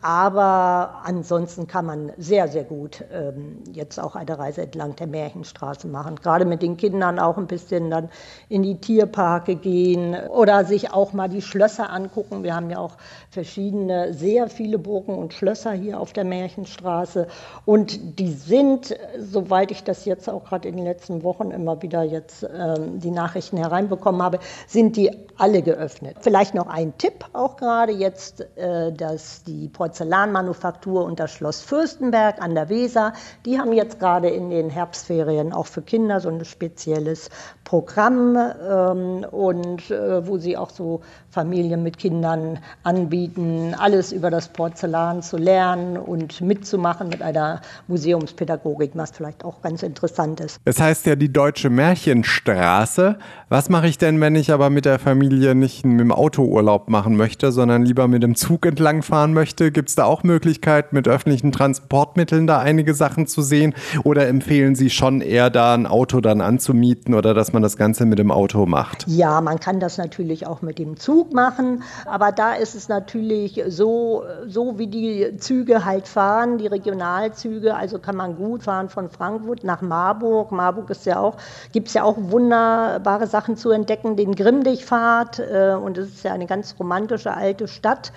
Aber 0.00 1.00
ansonsten 1.04 1.66
kann 1.66 1.86
man 1.86 2.12
sehr, 2.18 2.46
sehr 2.46 2.62
gut 2.62 3.04
ähm, 3.12 3.62
jetzt 3.72 3.98
auch 3.98 4.14
eine 4.14 4.38
Reise 4.38 4.62
entlang 4.62 4.94
der 4.94 5.08
Märchenstraße 5.08 5.88
machen. 5.88 6.16
Gerade 6.16 6.44
mit 6.44 6.62
den 6.62 6.76
Kindern 6.76 7.18
auch 7.18 7.36
ein 7.36 7.48
bisschen 7.48 7.90
dann 7.90 8.08
in 8.48 8.62
die 8.62 8.76
Tierparke 8.76 9.56
gehen 9.56 10.14
oder 10.28 10.64
sich 10.64 10.92
auch 10.92 11.12
mal 11.12 11.28
die 11.28 11.42
Schlösser 11.42 11.90
angucken. 11.90 12.44
Wir 12.44 12.54
haben 12.54 12.70
ja 12.70 12.78
auch 12.78 12.96
verschiedene, 13.30 14.14
sehr 14.14 14.48
viele 14.48 14.78
Burgen 14.78 15.16
und 15.16 15.34
Schlösser 15.34 15.72
hier 15.72 15.98
auf 15.98 16.12
der 16.12 16.24
Märchenstraße. 16.24 17.26
Und 17.64 18.20
die 18.20 18.32
sind, 18.32 18.96
soweit 19.18 19.72
ich 19.72 19.82
das 19.82 20.04
jetzt 20.04 20.28
auch 20.30 20.44
gerade 20.44 20.68
in 20.68 20.76
den 20.76 20.84
letzten 20.84 21.24
Wochen 21.24 21.50
immer 21.50 21.82
wieder 21.82 22.04
jetzt 22.04 22.44
ähm, 22.44 23.00
die 23.00 23.10
Nachrichten 23.10 23.56
hereinbekommen 23.56 24.22
habe, 24.22 24.38
sind 24.68 24.96
die 24.96 25.10
alle 25.36 25.62
geöffnet. 25.62 26.18
Vielleicht 26.20 26.54
noch 26.54 26.68
ein 26.68 26.96
Tipp 26.98 27.24
auch 27.32 27.56
gerade 27.56 27.92
jetzt, 27.92 28.46
äh, 28.56 28.92
dass 28.92 29.42
die 29.44 29.68
Porzellanmanufaktur 29.88 31.02
und 31.04 31.18
das 31.18 31.32
Schloss 31.32 31.62
Fürstenberg 31.62 32.42
an 32.42 32.54
der 32.54 32.68
Weser, 32.68 33.14
die 33.46 33.58
haben 33.58 33.72
jetzt 33.72 33.98
gerade 33.98 34.28
in 34.28 34.50
den 34.50 34.68
Herbstferien 34.68 35.54
auch 35.54 35.66
für 35.66 35.80
Kinder 35.80 36.20
so 36.20 36.28
ein 36.28 36.44
spezielles 36.44 37.30
Programm 37.64 38.36
ähm, 38.36 39.26
und 39.30 39.90
äh, 39.90 40.26
wo 40.26 40.38
sie 40.38 40.56
auch 40.56 40.70
so 40.70 41.00
Familien 41.30 41.82
mit 41.82 41.98
Kindern 41.98 42.58
anbieten, 42.82 43.74
alles 43.78 44.12
über 44.12 44.30
das 44.30 44.48
Porzellan 44.48 45.22
zu 45.22 45.36
lernen 45.36 45.96
und 45.98 46.40
mitzumachen 46.40 47.08
mit 47.08 47.22
einer 47.22 47.60
Museumspädagogik, 47.86 48.92
was 48.94 49.10
vielleicht 49.10 49.44
auch 49.44 49.60
ganz 49.62 49.82
interessant 49.82 50.40
ist. 50.40 50.58
Es 50.64 50.80
heißt 50.80 51.06
ja 51.06 51.16
die 51.16 51.32
Deutsche 51.32 51.68
Märchenstraße. 51.68 53.18
Was 53.50 53.68
mache 53.68 53.88
ich 53.88 53.98
denn, 53.98 54.20
wenn 54.20 54.34
ich 54.34 54.50
aber 54.50 54.70
mit 54.70 54.84
der 54.84 54.98
Familie 54.98 55.54
nicht 55.54 55.84
mit 55.84 56.00
dem 56.00 56.12
Auto 56.12 56.44
Urlaub 56.44 56.88
machen 56.88 57.16
möchte, 57.16 57.52
sondern 57.52 57.84
lieber 57.84 58.08
mit 58.08 58.22
dem 58.22 58.34
Zug 58.34 58.66
entlangfahren 58.66 59.34
möchte? 59.34 59.70
Gibt 59.78 59.90
es 59.90 59.94
da 59.94 60.06
auch 60.06 60.24
Möglichkeiten, 60.24 60.96
mit 60.96 61.06
öffentlichen 61.06 61.52
Transportmitteln 61.52 62.48
da 62.48 62.58
einige 62.58 62.94
Sachen 62.94 63.28
zu 63.28 63.42
sehen? 63.42 63.76
Oder 64.02 64.26
empfehlen 64.26 64.74
Sie 64.74 64.90
schon 64.90 65.20
eher 65.20 65.50
da 65.50 65.72
ein 65.72 65.86
Auto 65.86 66.20
dann 66.20 66.40
anzumieten 66.40 67.14
oder 67.14 67.32
dass 67.32 67.52
man 67.52 67.62
das 67.62 67.76
Ganze 67.76 68.04
mit 68.04 68.18
dem 68.18 68.32
Auto 68.32 68.66
macht? 68.66 69.04
Ja, 69.06 69.40
man 69.40 69.60
kann 69.60 69.78
das 69.78 69.96
natürlich 69.96 70.48
auch 70.48 70.62
mit 70.62 70.80
dem 70.80 70.96
Zug 70.96 71.32
machen, 71.32 71.84
aber 72.06 72.32
da 72.32 72.54
ist 72.54 72.74
es 72.74 72.88
natürlich 72.88 73.62
so, 73.68 74.24
so 74.48 74.80
wie 74.80 74.88
die 74.88 75.36
Züge 75.36 75.84
halt 75.84 76.08
fahren, 76.08 76.58
die 76.58 76.66
Regionalzüge, 76.66 77.76
also 77.76 78.00
kann 78.00 78.16
man 78.16 78.34
gut 78.34 78.64
fahren 78.64 78.88
von 78.88 79.08
Frankfurt 79.08 79.62
nach 79.62 79.80
Marburg. 79.80 80.50
Marburg 80.50 80.90
ist 80.90 81.06
ja 81.06 81.20
auch, 81.20 81.36
gibt 81.72 81.86
es 81.86 81.94
ja 81.94 82.02
auch 82.02 82.16
wunderbare 82.18 83.28
Sachen 83.28 83.56
zu 83.56 83.70
entdecken, 83.70 84.16
den 84.16 84.34
Grimdichfahrt 84.34 85.38
äh, 85.38 85.76
und 85.80 85.96
es 85.98 86.08
ist 86.08 86.24
ja 86.24 86.32
eine 86.32 86.46
ganz 86.46 86.74
romantische 86.80 87.32
alte 87.32 87.68
Stadt. 87.68 88.10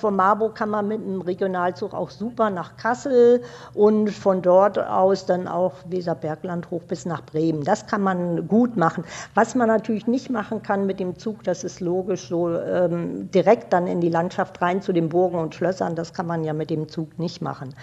Von 0.00 0.16
Marburg 0.16 0.54
kann 0.54 0.70
man 0.70 0.88
mit 0.88 1.02
einem 1.02 1.20
Regionalzug 1.20 1.92
auch 1.92 2.08
super 2.08 2.48
nach 2.48 2.78
Kassel 2.78 3.42
und 3.74 4.10
von 4.10 4.40
dort 4.40 4.78
aus 4.78 5.26
dann 5.26 5.46
auch 5.46 5.74
Weserbergland 5.88 6.70
hoch 6.70 6.80
bis 6.84 7.04
nach 7.04 7.22
Bremen. 7.22 7.64
Das 7.64 7.86
kann 7.86 8.00
man 8.00 8.48
gut 8.48 8.78
machen. 8.78 9.04
Was 9.34 9.54
man 9.54 9.68
natürlich 9.68 10.06
nicht 10.06 10.30
machen 10.30 10.62
kann 10.62 10.86
mit 10.86 11.00
dem 11.00 11.18
Zug, 11.18 11.44
das 11.44 11.64
ist 11.64 11.80
logisch, 11.80 12.28
so 12.28 12.50
ähm, 12.50 13.30
direkt 13.30 13.74
dann 13.74 13.86
in 13.86 14.00
die 14.00 14.08
Landschaft 14.08 14.62
rein 14.62 14.80
zu 14.80 14.94
den 14.94 15.10
Burgen 15.10 15.38
und 15.38 15.54
Schlössern, 15.54 15.94
das 15.96 16.14
kann 16.14 16.26
man 16.26 16.44
ja 16.44 16.54
mit 16.54 16.70
dem 16.70 16.88
Zug 16.88 17.18
nicht 17.18 17.42
machen. 17.42 17.74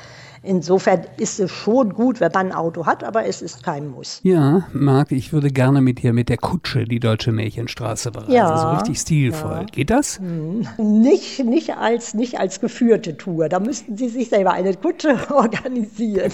Insofern 0.48 1.02
ist 1.18 1.42
es 1.42 1.52
schon 1.52 1.94
gut, 1.94 2.22
wenn 2.22 2.32
man 2.32 2.48
ein 2.48 2.52
Auto 2.54 2.86
hat, 2.86 3.04
aber 3.04 3.26
es 3.26 3.42
ist 3.42 3.64
kein 3.64 3.90
Muss. 3.90 4.22
Ja, 4.24 4.64
Marc, 4.72 5.12
ich 5.12 5.34
würde 5.34 5.50
gerne 5.50 5.82
mit 5.82 6.02
dir 6.02 6.14
mit 6.14 6.30
der 6.30 6.38
Kutsche 6.38 6.86
die 6.86 7.02
Deutsche 7.02 7.34
Märchenstraße 7.34 8.12
bereisen. 8.12 8.32
Ja, 8.32 8.58
so 8.58 8.70
richtig 8.78 8.98
stilvoll. 8.98 9.52
Ja. 9.52 9.64
Geht 9.66 9.90
das? 9.90 10.20
Hm. 10.20 10.66
Nicht, 10.78 11.44
nicht, 11.44 11.76
als, 11.76 12.14
nicht 12.14 12.40
als 12.40 12.62
geführte 12.62 13.18
Tour. 13.18 13.50
Da 13.50 13.60
müssten 13.60 13.98
Sie 13.98 14.08
sich 14.08 14.30
selber 14.30 14.54
eine 14.54 14.74
Kutsche 14.76 15.18
organisieren. 15.34 16.32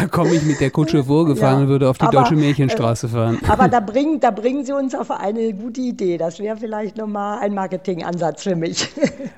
Da 0.00 0.08
komme 0.08 0.34
ich 0.34 0.42
mit 0.42 0.58
der 0.58 0.70
Kutsche 0.70 1.04
vorgefahren 1.04 1.58
ja, 1.58 1.62
und 1.62 1.68
würde 1.68 1.88
auf 1.88 1.98
die 1.98 2.06
aber, 2.06 2.22
Deutsche 2.22 2.34
Märchenstraße 2.34 3.10
fahren. 3.10 3.38
Äh, 3.44 3.48
aber 3.48 3.68
da 3.68 3.78
bringen, 3.92 4.18
da 4.18 4.32
bringen 4.32 4.64
Sie 4.64 4.72
uns 4.72 4.96
auf 4.96 5.12
eine 5.12 5.54
gute 5.54 5.82
Idee. 5.82 6.18
Das 6.18 6.40
wäre 6.40 6.56
vielleicht 6.56 6.96
nochmal 6.96 7.38
ein 7.38 7.54
Marketingansatz 7.54 8.42
für 8.42 8.56
mich. 8.56 8.88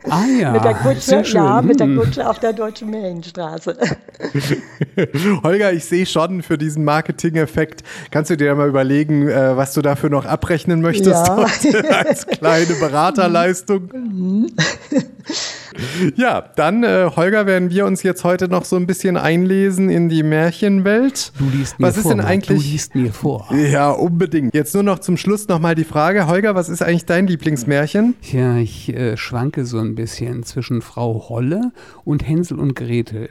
Ah 0.09 0.25
ja, 0.41 0.51
mit 0.53 0.65
der 0.65 0.75
Kutsche, 0.77 1.23
ja, 1.27 1.61
mit 1.61 1.79
der 1.79 1.89
hm. 1.89 1.99
Kutsche 1.99 2.27
auf 2.27 2.39
der 2.39 2.55
Deutschen 2.55 2.89
Märchenstraße. 2.89 3.77
Holger, 5.43 5.73
ich 5.73 5.85
sehe 5.85 6.07
schon 6.07 6.43
für 6.43 6.59
diesen 6.59 6.85
Marketing-Effekt. 6.85 7.83
Kannst 8.11 8.31
du 8.31 8.37
dir 8.37 8.55
mal 8.55 8.69
überlegen, 8.69 9.29
äh, 9.29 9.57
was 9.57 9.75
du 9.75 9.83
dafür 9.83 10.11
noch 10.11 10.25
abrechnen 10.25 10.81
möchtest 10.81 11.27
ja. 11.27 11.35
als 12.05 12.27
kleine 12.27 12.75
Beraterleistung? 12.75 13.91
Mhm. 14.05 14.47
Ja, 16.17 16.45
dann, 16.57 16.85
äh, 16.85 17.11
Holger, 17.17 17.47
werden 17.47 17.71
wir 17.71 17.87
uns 17.87 18.03
jetzt 18.03 18.25
heute 18.25 18.49
noch 18.49 18.65
so 18.65 18.77
ein 18.77 18.87
bisschen 18.87 19.17
einlesen 19.17 19.91
in 19.91 20.09
die 20.09 20.23
Märchenwelt. 20.23 21.33
Du 21.39 21.45
liest 21.47 21.79
mir 21.79 21.89
was 21.89 21.95
vor. 21.97 22.03
Ist 22.03 22.11
denn 22.11 22.21
eigentlich, 22.21 22.59
du 22.59 22.65
liest 22.65 22.95
mir 22.95 23.13
vor. 23.13 23.49
Ja, 23.53 23.91
unbedingt. 23.91 24.55
Jetzt 24.55 24.75
nur 24.75 24.83
noch 24.83 24.99
zum 25.01 25.17
Schluss 25.17 25.49
nochmal 25.49 25.75
die 25.75 25.85
Frage. 25.85 26.27
Holger, 26.27 26.55
was 26.55 26.69
ist 26.69 26.83
eigentlich 26.83 27.07
dein 27.07 27.27
Lieblingsmärchen? 27.27 28.15
Ja, 28.23 28.57
ich 28.59 28.95
äh, 28.95 29.17
schwanke 29.17 29.65
so 29.65 29.79
ein 29.79 29.95
bisschen 29.95 30.43
zwischen 30.45 30.83
Frau 30.83 31.27
Holle 31.29 31.73
und 32.05 32.27
Hänsel 32.27 32.59
und 32.59 32.75
Gretel. 32.75 33.31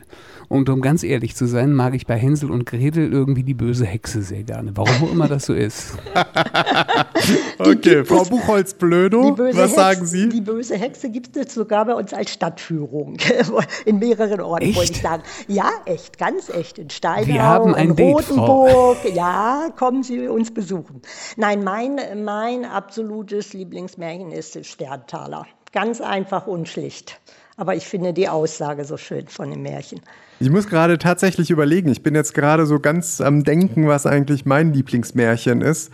Und 0.53 0.69
um 0.69 0.81
ganz 0.81 1.01
ehrlich 1.01 1.35
zu 1.35 1.47
sein, 1.47 1.73
mag 1.73 1.95
ich 1.95 2.05
bei 2.05 2.15
Hänsel 2.15 2.51
und 2.51 2.67
Gretel 2.67 3.11
irgendwie 3.11 3.41
die 3.41 3.55
böse 3.55 3.87
Hexe 3.87 4.21
sehr 4.21 4.43
gerne. 4.43 4.69
Warum 4.75 5.07
auch 5.07 5.11
immer 5.11 5.27
das 5.27 5.47
so 5.47 5.53
ist. 5.55 5.97
okay, 7.57 8.05
Frau 8.05 8.23
Buchholz-Blödo, 8.23 9.35
was 9.35 9.55
Hexe, 9.55 9.75
sagen 9.75 10.05
Sie? 10.05 10.29
Die 10.29 10.41
böse 10.41 10.75
Hexe 10.75 11.09
gibt 11.09 11.35
es 11.37 11.55
sogar 11.55 11.85
bei 11.85 11.95
uns 11.95 12.13
als 12.13 12.31
Stadtführung. 12.31 13.17
in 13.85 13.97
mehreren 13.97 14.41
Orten, 14.41 14.65
echt? 14.65 14.77
wollte 14.77 14.91
ich 14.91 15.01
sagen. 15.01 15.23
Ja, 15.47 15.71
echt, 15.85 16.19
ganz 16.19 16.49
echt. 16.49 16.77
In 16.77 16.91
Steinau, 16.91 17.25
Wir 17.25 17.41
haben 17.41 17.73
ein 17.73 17.89
in 17.89 17.95
Date, 17.95 18.13
Rotenburg. 18.13 18.97
Frau. 18.97 19.09
Ja, 19.11 19.69
kommen 19.75 20.03
Sie 20.03 20.27
uns 20.27 20.53
besuchen. 20.53 21.01
Nein, 21.35 21.63
mein, 21.63 21.99
mein 22.23 22.63
absolutes 22.63 23.53
Lieblingsmärchen 23.53 24.31
ist 24.31 24.63
Sterntaler. 24.63 25.47
Ganz 25.71 25.99
einfach 25.99 26.45
und 26.45 26.67
schlicht. 26.67 27.19
Aber 27.55 27.75
ich 27.75 27.85
finde 27.85 28.13
die 28.13 28.29
Aussage 28.29 28.83
so 28.85 28.97
schön 28.97 29.27
von 29.27 29.51
dem 29.51 29.61
Märchen. 29.61 30.01
Ich 30.39 30.49
muss 30.49 30.67
gerade 30.67 30.97
tatsächlich 30.97 31.51
überlegen. 31.51 31.89
Ich 31.89 32.01
bin 32.01 32.15
jetzt 32.15 32.33
gerade 32.33 32.65
so 32.65 32.79
ganz 32.79 33.21
am 33.21 33.43
Denken, 33.43 33.87
was 33.87 34.05
eigentlich 34.05 34.45
mein 34.45 34.73
Lieblingsmärchen 34.73 35.61
ist. 35.61 35.91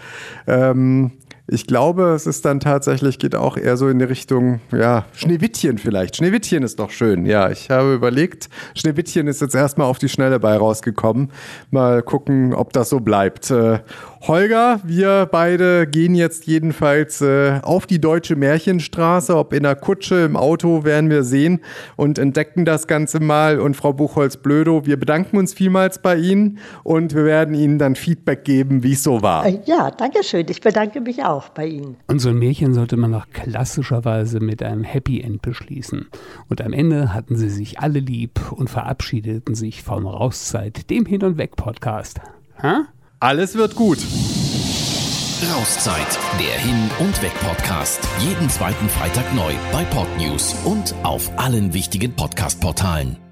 Ähm, 0.47 1.11
ich 1.51 1.65
glaube, 1.65 2.11
es 2.11 2.27
ist 2.27 2.45
dann 2.45 2.59
tatsächlich, 2.59 3.17
geht 3.17 3.35
auch 3.35 3.57
eher 3.57 3.75
so 3.75 3.89
in 3.89 3.99
die 3.99 4.05
Richtung, 4.05 4.61
ja, 4.71 5.05
Schneewittchen 5.13 5.77
vielleicht. 5.77 6.17
Schneewittchen 6.17 6.63
ist 6.63 6.79
doch 6.79 6.91
schön. 6.91 7.25
Ja, 7.25 7.49
ich 7.49 7.69
habe 7.69 7.93
überlegt, 7.93 8.49
Schneewittchen 8.75 9.27
ist 9.27 9.41
jetzt 9.41 9.55
erstmal 9.55 9.87
auf 9.87 9.97
die 9.97 10.09
Schnelle 10.09 10.39
bei 10.39 10.55
rausgekommen. 10.55 11.31
Mal 11.71 12.03
gucken, 12.03 12.53
ob 12.53 12.73
das 12.73 12.89
so 12.89 12.99
bleibt. 12.99 13.49
Äh, 13.49 13.79
Holger, 14.21 14.81
wir 14.83 15.27
beide 15.31 15.87
gehen 15.87 16.13
jetzt 16.13 16.45
jedenfalls 16.45 17.21
äh, 17.21 17.59
auf 17.63 17.87
die 17.87 18.01
deutsche 18.01 18.35
Märchenstraße. 18.35 19.35
Ob 19.35 19.53
in 19.53 19.63
der 19.63 19.75
Kutsche, 19.75 20.25
im 20.25 20.35
Auto, 20.35 20.83
werden 20.83 21.09
wir 21.09 21.23
sehen 21.23 21.61
und 21.95 22.19
entdecken 22.19 22.65
das 22.65 22.85
Ganze 22.85 23.21
mal. 23.21 23.59
Und 23.59 23.75
Frau 23.75 23.93
Buchholz-Blödo, 23.93 24.85
wir 24.85 24.99
bedanken 24.99 25.37
uns 25.37 25.53
vielmals 25.53 25.99
bei 25.99 26.17
Ihnen 26.17 26.59
und 26.83 27.15
wir 27.15 27.25
werden 27.25 27.55
Ihnen 27.55 27.79
dann 27.79 27.95
Feedback 27.95 28.43
geben, 28.43 28.83
wie 28.83 28.93
es 28.93 29.03
so 29.03 29.21
war. 29.21 29.45
Äh, 29.45 29.61
ja, 29.65 29.89
danke 29.89 30.23
schön. 30.23 30.45
Ich 30.49 30.61
bedanke 30.61 31.01
mich 31.01 31.23
auch 31.23 31.38
bei 31.47 31.67
Ihnen. 31.67 31.95
Und 32.07 32.19
so 32.19 32.29
ein 32.29 32.37
Märchen 32.37 32.73
sollte 32.73 32.97
man 32.97 33.11
noch 33.11 33.29
klassischerweise 33.29 34.41
mit 34.41 34.61
einem 34.61 34.83
Happy 34.83 35.21
End 35.21 35.41
beschließen. 35.41 36.07
Und 36.49 36.61
am 36.61 36.73
Ende 36.73 37.13
hatten 37.13 37.37
sie 37.37 37.49
sich 37.49 37.79
alle 37.79 37.99
lieb 37.99 38.51
und 38.51 38.69
verabschiedeten 38.69 39.55
sich 39.55 39.81
vom 39.81 40.05
Rauszeit, 40.05 40.89
dem 40.89 41.05
Hin- 41.05 41.23
und 41.23 41.37
Weg-Podcast. 41.37 42.19
Ha? 42.61 42.87
Alles 43.21 43.55
wird 43.55 43.75
gut. 43.75 43.99
Rauszeit, 45.55 46.19
der 46.37 46.59
Hin- 46.59 46.89
und 46.99 47.21
Weg-Podcast. 47.21 48.05
Jeden 48.19 48.49
zweiten 48.49 48.89
Freitag 48.89 49.33
neu 49.33 49.53
bei 49.71 49.85
Podnews 49.85 50.53
und 50.65 50.93
auf 51.03 51.31
allen 51.39 51.73
wichtigen 51.73 52.11
Podcast-Portalen. 52.13 53.28